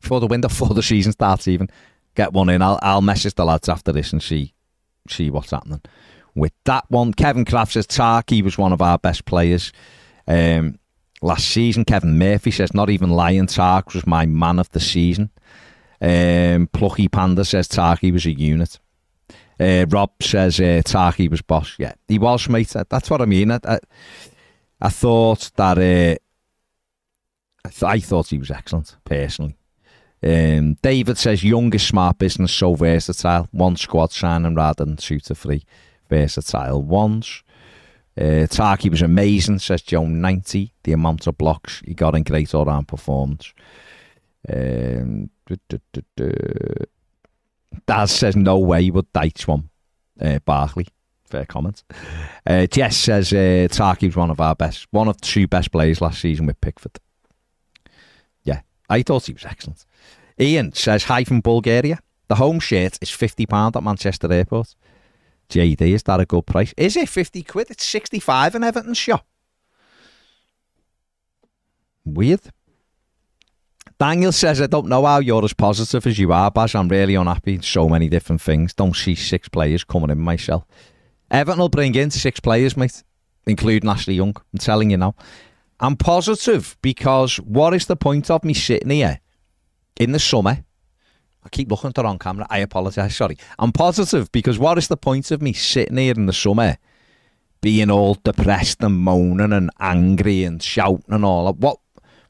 [0.00, 1.68] Before the window, before the season starts even.
[2.14, 2.62] Get one in.
[2.62, 4.54] I'll, I'll message the lads after this and see
[5.08, 5.82] see what's happening
[6.34, 7.12] with that one.
[7.12, 9.72] Kevin Kraft says Tarky was one of our best players.
[10.26, 10.78] Um,
[11.22, 11.84] last season.
[11.84, 15.30] Kevin Murphy says, not even Lion Tark was my man of the season.
[16.00, 18.78] Um, Plucky Panda says Tarky was a unit.
[19.58, 21.76] Uh, Rob says uh, Tarky was boss.
[21.78, 22.74] Yeah, he was, mate.
[22.88, 23.52] That's what I mean.
[23.52, 23.78] I, I,
[24.80, 25.78] I thought that.
[25.78, 26.16] Uh,
[27.64, 29.56] I, th- I, thought he was excellent, personally.
[30.20, 33.48] Um, David says youngest smart business, so versatile.
[33.52, 35.62] One squad signing rather than two to three
[36.10, 37.44] versatile ones.
[38.18, 40.74] Uh, Tarky was amazing, says Joe 90.
[40.82, 43.52] The amount of blocks he got in great all round performance.
[44.52, 45.30] Um,
[47.86, 49.70] Daz says no way would Dyche one.
[50.20, 50.86] Uh, Barkley,
[51.24, 51.82] fair comment.
[52.46, 56.00] Uh, Jess says uh, Tarky was one of our best, one of two best players
[56.00, 56.98] last season with Pickford.
[58.44, 58.60] Yeah,
[58.90, 59.84] I thought he was excellent.
[60.38, 61.98] Ian says hi from Bulgaria.
[62.28, 64.74] The home shirt is £50 at Manchester Airport.
[65.52, 66.72] JD, is that a good price?
[66.76, 67.70] Is it 50 quid?
[67.70, 69.26] It's 65 in Everton shop.
[72.04, 72.40] Weird.
[73.98, 76.74] Daniel says, I don't know how you're as positive as you are, Baz.
[76.74, 77.60] I'm really unhappy.
[77.62, 78.74] So many different things.
[78.74, 80.64] Don't see six players coming in myself.
[81.30, 83.04] Everton will bring in six players, mate,
[83.46, 84.34] including Ashley Young.
[84.52, 85.14] I'm telling you now.
[85.78, 89.20] I'm positive because what is the point of me sitting here
[89.98, 90.64] in the summer
[91.44, 92.46] I keep looking at the wrong camera.
[92.48, 93.16] I apologise.
[93.16, 93.36] Sorry.
[93.58, 96.78] I'm positive because what is the point of me sitting here in the summer
[97.60, 101.52] being all depressed and moaning and angry and shouting and all?
[101.52, 101.78] What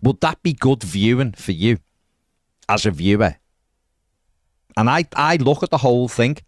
[0.03, 1.79] would that be good viewing for you?
[2.69, 3.37] as a viewer,
[4.77, 6.39] and I, I look at the whole thing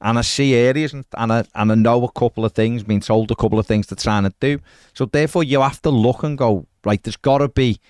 [0.00, 3.00] and I see areas and, and, I, and I know a couple of things, being
[3.00, 4.60] told a couple of things to try and do.
[4.94, 7.80] So therefore, you have to look and go, right, there's got to be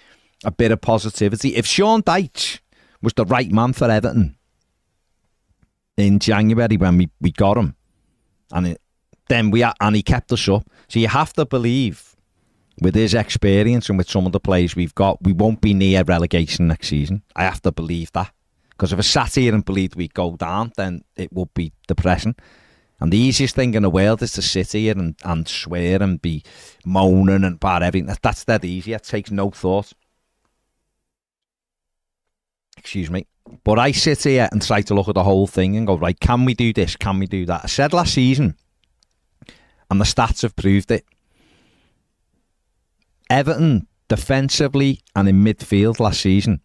[0.44, 1.54] a bit of positivity.
[1.54, 2.60] If Sean Dyche
[3.02, 4.36] was the right man for Everton
[5.96, 7.74] in January when we, we got him,
[8.52, 8.80] and it,
[9.28, 10.66] then we and he kept us up.
[10.88, 12.16] So you have to believe
[12.80, 16.02] with his experience and with some of the players we've got, we won't be near
[16.04, 17.22] relegation next season.
[17.34, 18.32] I have to believe that.
[18.70, 22.36] Because if I sat here and believed we'd go down, then it would be depressing.
[23.00, 26.22] And the easiest thing in the world is to sit here and, and swear and
[26.22, 26.42] be
[26.84, 28.14] moaning and bad everything.
[28.22, 28.92] That's dead easy.
[28.92, 29.92] It takes no thought.
[32.88, 33.26] Excuse me.
[33.64, 36.18] But I sit here and try to look at the whole thing and go, right,
[36.18, 36.96] can we do this?
[36.96, 37.60] Can we do that?
[37.64, 38.56] I said last season,
[39.90, 41.04] and the stats have proved it.
[43.28, 46.62] Everton defensively and in midfield last season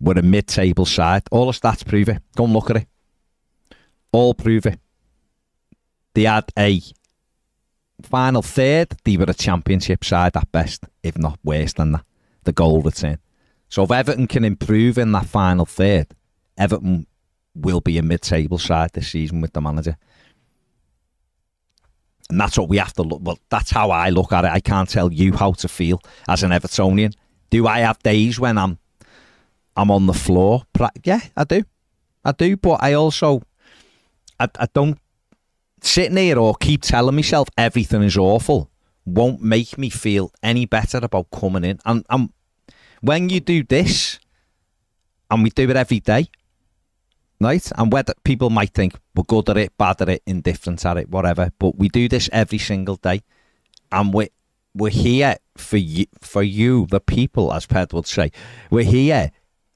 [0.00, 1.24] were a mid-table side.
[1.30, 2.22] All the stats prove it.
[2.36, 2.88] Go and look at it.
[4.12, 4.80] All prove it.
[6.14, 6.80] They had a
[8.00, 8.96] final third.
[9.04, 12.04] They were a championship side at best, if not worse than that.
[12.44, 13.18] The goal return.
[13.68, 16.08] So if Everton can improve in that final third,
[16.56, 17.06] Everton
[17.54, 19.96] will be a mid-table side this season with the manager.
[22.30, 23.20] And that's what we have to look.
[23.22, 24.50] Well, that's how I look at it.
[24.50, 27.14] I can't tell you how to feel as an Evertonian.
[27.50, 28.78] Do I have days when I'm
[29.76, 30.62] I'm on the floor.
[31.02, 31.62] Yeah, I do.
[32.24, 33.42] I do, but I also,
[34.38, 34.98] I, I don't,
[35.82, 38.70] sitting here or keep telling myself everything is awful
[39.06, 41.78] won't make me feel any better about coming in.
[41.84, 42.30] And, and
[43.04, 44.18] when you do this,
[45.30, 46.26] and we do it every day,
[47.38, 47.70] right?
[47.76, 51.10] And whether people might think we're good at it, bad at it, indifferent at it,
[51.10, 53.22] whatever, but we do this every single day,
[53.92, 54.30] and we
[54.74, 58.32] we're here for you, for you, the people, as Ped would say.
[58.70, 59.30] We're here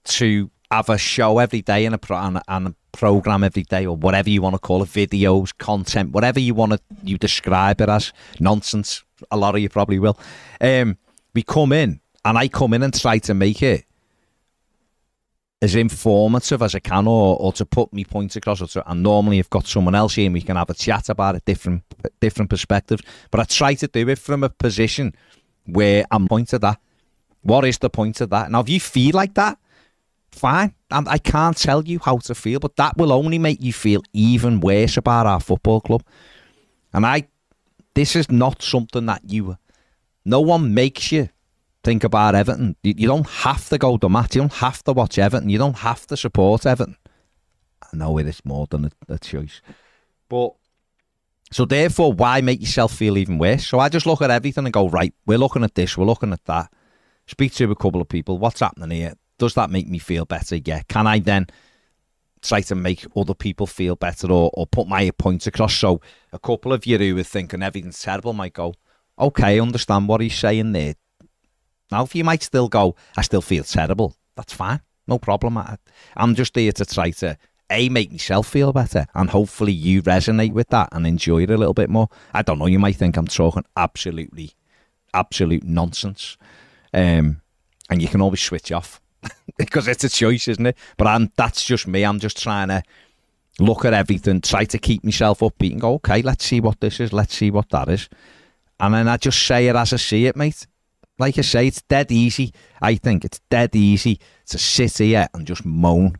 [0.05, 3.63] to have a show every day and a, pro- and a, and a program every
[3.63, 7.17] day or whatever you want to call it, videos, content, whatever you want to you
[7.17, 9.05] describe it as nonsense.
[9.31, 10.19] A lot of you probably will.
[10.61, 10.97] Um,
[11.33, 13.85] we come in and I come in and try to make it
[15.61, 18.61] as informative as I can or, or to put me points across.
[18.61, 21.09] Or to, and normally I've got someone else here and we can have a chat
[21.09, 21.83] about it, different
[22.21, 23.03] different perspectives.
[23.31, 25.15] But I try to do it from a position
[25.67, 26.79] where I'm pointed at.
[27.43, 28.51] What is the point of that?
[28.51, 29.59] Now, if you feel like that,
[30.31, 30.75] fine.
[30.91, 34.03] And I can't tell you how to feel, but that will only make you feel
[34.13, 36.03] even worse about our football club.
[36.93, 37.29] And I,
[37.95, 39.57] this is not something that you,
[40.25, 41.29] no one makes you
[41.85, 42.77] think about Everton.
[42.83, 44.35] You, you don't have to go to match.
[44.35, 45.49] You don't have to watch Everton.
[45.49, 46.97] You don't have to support Everton.
[47.83, 49.63] I know it is more than a, a choice,
[50.29, 50.53] but
[51.51, 53.67] so therefore, why make yourself feel even worse?
[53.67, 56.33] So I just look at everything and go, right, we're looking at this, we're looking
[56.33, 56.71] at that.
[57.27, 58.39] Speak to a couple of people.
[58.39, 59.15] What's happening here?
[59.39, 60.57] Does that make me feel better?
[60.57, 60.83] Yeah.
[60.89, 61.47] Can I then
[62.43, 65.75] try to make other people feel better or, or put my points across?
[65.75, 66.01] So
[66.33, 68.75] a couple of you who are thinking everything's terrible might go,
[69.19, 70.95] okay, understand what he's saying there.
[71.91, 74.81] Now, if you might still go, I still feel terrible, that's fine.
[75.07, 75.57] No problem.
[75.59, 75.79] I,
[76.17, 77.39] I'm just here to try to
[77.71, 81.57] a make myself feel better and hopefully you resonate with that and enjoy it a
[81.59, 84.53] little bit more i don't know you might think i'm talking absolutely
[85.13, 86.39] absolute nonsense
[86.95, 87.43] um,
[87.91, 89.03] and you can always switch off
[89.59, 90.77] because it's a choice, isn't it?
[90.97, 92.05] But I'm that's just me.
[92.05, 92.83] I'm just trying to
[93.59, 97.01] look at everything, try to keep myself upbeat and go, okay, let's see what this
[97.01, 98.09] is, let's see what that is.
[98.79, 100.67] And then I just say it as I see it, mate.
[101.19, 102.53] Like I say, it's dead easy.
[102.81, 106.17] I think it's dead easy to sit here and just moan.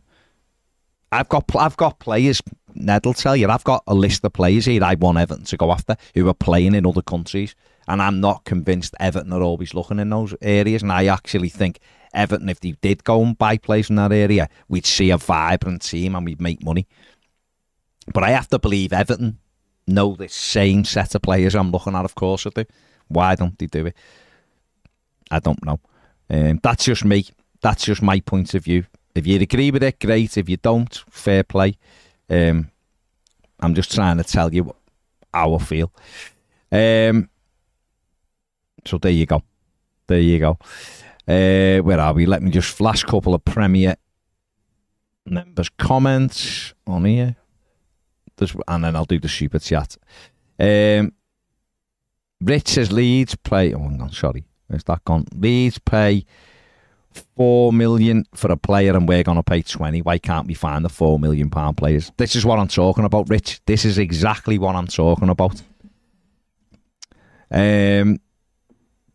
[1.11, 2.41] I've got I've got players,
[2.75, 5.57] Ned will tell you, I've got a list of players here I want Everton to
[5.57, 7.55] go after who are playing in other countries.
[7.87, 10.83] And I'm not convinced Everton are always looking in those areas.
[10.83, 11.79] And I actually think
[12.13, 15.81] Everton, if they did go and buy players in that area, we'd see a vibrant
[15.81, 16.87] team and we'd make money.
[18.13, 19.39] But I have to believe Everton
[19.87, 22.65] know the same set of players I'm looking at, of course I do.
[23.07, 23.95] Why don't they do it?
[25.31, 25.79] I don't know.
[26.29, 27.25] Um, that's just me.
[27.61, 28.85] That's just my point of view.
[29.15, 30.37] If you agree with it, great.
[30.37, 31.75] If you don't, fair play.
[32.29, 32.71] Um,
[33.59, 34.73] I'm just trying to tell you
[35.33, 35.91] how I feel.
[36.71, 37.29] Um,
[38.85, 39.43] so there you go.
[40.07, 40.57] There you go.
[41.27, 42.25] Uh, where are we?
[42.25, 43.95] Let me just flash a couple of Premier
[45.25, 47.35] members' comments on here.
[48.37, 49.97] There's, and then I'll do the super chat.
[50.59, 51.13] Um,
[52.41, 53.73] Rich says Leeds pay.
[53.73, 54.45] Oh, hang on, sorry.
[54.69, 55.25] Where's that gone?
[55.33, 56.25] Leeds pay
[57.35, 60.85] four million for a player and we're going to pay 20 why can't we find
[60.85, 64.59] the four million pound players this is what i'm talking about rich this is exactly
[64.59, 65.59] what i'm talking about
[67.51, 68.19] um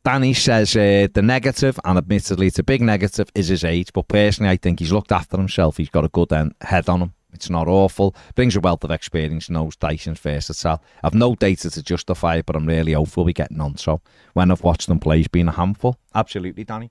[0.05, 3.91] Danny says uh, the negative, and admittedly it's a big negative, is his age.
[3.95, 5.79] But personally, I think he's looked after himself.
[5.79, 6.31] He's got a good
[6.61, 7.15] head on him.
[7.35, 8.15] It's not awful.
[8.35, 10.83] Brings a wealth of experience, knows Dyson's versatile.
[11.03, 13.77] I've no data to justify it, but I'm really hopeful we getting on.
[13.77, 14.01] So
[14.33, 15.99] when I've watched them play, he's been a handful.
[16.15, 16.91] Absolutely, Danny.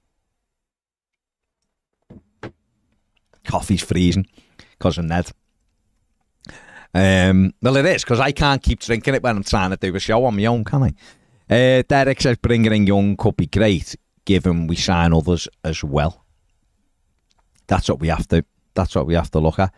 [3.45, 4.27] Coffee's freezing
[4.71, 5.31] because of Ned.
[6.93, 9.95] Um, well, it is because I can't keep drinking it when I'm trying to do
[9.95, 10.93] a show on my own, can I?
[11.49, 16.23] Uh, Derek says bringing in young could be great, given we sign others as well.
[17.67, 18.45] That's what we have to.
[18.75, 19.73] That's what we have to look at.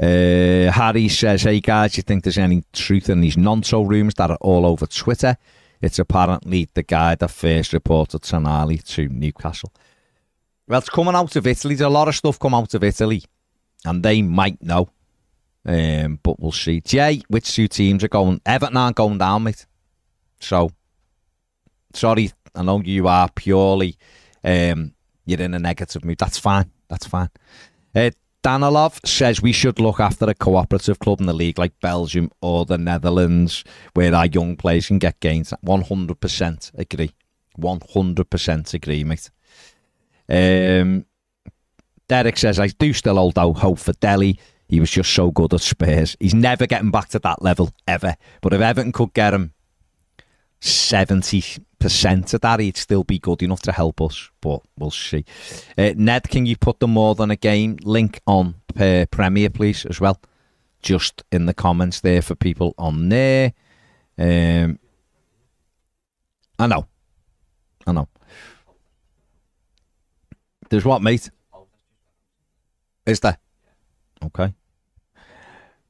[0.00, 4.30] Uh, Harry says, "Hey guys, you think there's any truth in these non-so rumours that
[4.30, 5.36] are all over Twitter?
[5.80, 9.72] It's apparently the guy that first reported Tonali to Newcastle.
[10.66, 11.74] Well, it's coming out of Italy.
[11.74, 13.22] There's a lot of stuff come out of Italy,
[13.84, 14.88] and they might know.
[15.66, 16.80] Um, but we'll see.
[16.80, 18.40] Jay, which two teams are going?
[18.46, 19.66] Everton aren't going down, mate.
[20.40, 20.70] So,
[21.92, 23.96] sorry, I know you are purely,
[24.42, 26.18] um, you're in a negative mood.
[26.18, 26.70] That's fine.
[26.88, 27.30] That's fine.
[27.94, 28.10] Uh,
[28.44, 32.66] Danilov says we should look after a cooperative club in the league like Belgium or
[32.66, 33.64] the Netherlands,
[33.94, 35.54] where our young players can get gains.
[35.64, 37.10] 100% agree.
[37.58, 39.30] 100% agree, mate.
[40.28, 41.06] Um,
[42.06, 44.38] Derek says, I do still hold out hope for Dele.
[44.68, 46.14] He was just so good at Spurs.
[46.20, 48.14] He's never getting back to that level, ever.
[48.42, 49.54] But if Everton could get him
[50.60, 51.60] 70%
[52.34, 54.30] of that, he'd still be good enough to help us.
[54.40, 55.24] But we'll see.
[55.76, 59.84] Uh, Ned, can you put the more than a game link on uh, Premier, please,
[59.86, 60.20] as well?
[60.82, 63.52] Just in the comments there for people on there.
[64.18, 64.78] Um,
[66.58, 66.86] I know.
[67.86, 68.08] I know.
[70.70, 71.30] There's what, mate?
[73.06, 73.38] Is there?
[74.24, 74.54] Okay.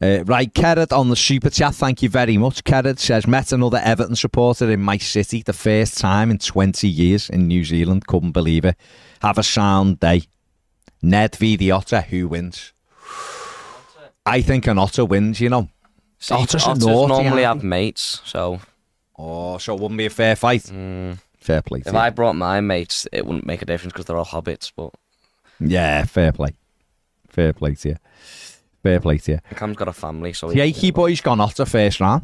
[0.05, 1.75] Uh, right, Kerrod on the super chat.
[1.75, 2.63] Thank you very much.
[2.65, 7.31] Kerrod says, met another Everton supporter in my city, the first time in 20 years
[7.31, 8.07] in New Zealand.
[8.07, 8.77] Couldn't believe it.
[9.23, 10.25] Have a sound day.
[11.01, 12.73] Ned v the Otter, who wins?
[14.27, 15.69] I think an Otter wins, you know.
[16.19, 18.61] See, Otters otters naughty, normally have mates, so
[19.17, 20.63] Oh, so it wouldn't be a fair fight.
[20.65, 21.81] mm, Fair play.
[21.81, 21.99] if you.
[21.99, 24.71] I brought my mates, it wouldn't make a difference because they're all hobbits.
[24.77, 24.91] But
[25.61, 26.55] Yeah, fair play.
[27.29, 27.97] Fair play to you.
[28.85, 29.39] Fair play to you.
[29.57, 32.23] Cam's got a family, so The boy's gone Otter first round.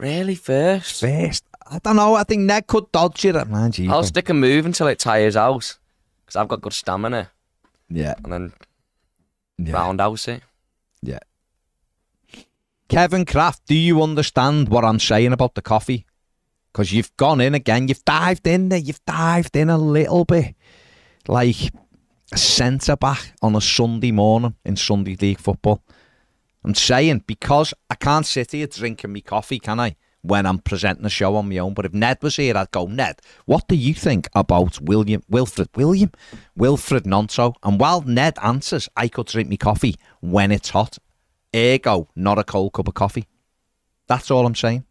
[0.00, 1.00] really first.
[1.00, 1.44] First.
[1.70, 2.16] I don't know.
[2.16, 3.34] I think Ned could dodge it.
[3.46, 3.88] Man, geez.
[3.88, 5.78] I'll stick a move until it tires out
[6.26, 7.30] because I've got good stamina,
[7.88, 8.14] Yeah.
[8.24, 8.52] and then
[9.56, 9.74] yeah.
[9.74, 10.42] roundhouse it.
[11.00, 11.20] Yeah.
[12.88, 16.06] Kevin Kraft, do you understand what I'm saying about the coffee?
[16.72, 20.56] Because you've gone in again, you've dived in there, you've dived in a little bit.
[21.28, 21.70] Like
[22.32, 25.82] a centre back on a Sunday morning in Sunday League football.
[26.64, 29.96] I'm saying because I can't sit here drinking me coffee, can I?
[30.22, 31.72] When I'm presenting a show on my own.
[31.72, 35.70] But if Ned was here, I'd go, Ned, what do you think about William Wilfred
[35.74, 36.12] William?
[36.58, 37.54] Wilfried Gnonto?
[37.62, 40.98] And while Ned answers, I could drink me coffee when it's hot.
[41.56, 43.26] Ergo, not a cold cup of coffee.
[44.06, 44.84] That's all I'm saying.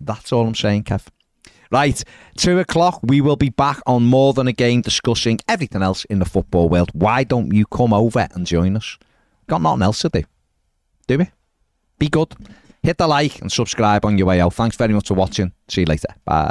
[0.00, 1.06] That's all I'm saying, Kev.
[1.72, 2.04] Right,
[2.36, 6.18] two o'clock, we will be back on More Than a Game discussing everything else in
[6.18, 6.90] the football world.
[6.92, 8.98] Why don't you come over and join us?
[9.48, 10.22] Got nothing else to do.
[11.06, 11.30] Do we?
[11.98, 12.34] Be good.
[12.82, 14.52] Hit the like and subscribe on your way out.
[14.52, 15.52] Thanks very much for watching.
[15.68, 16.08] See you later.
[16.26, 16.50] Bye.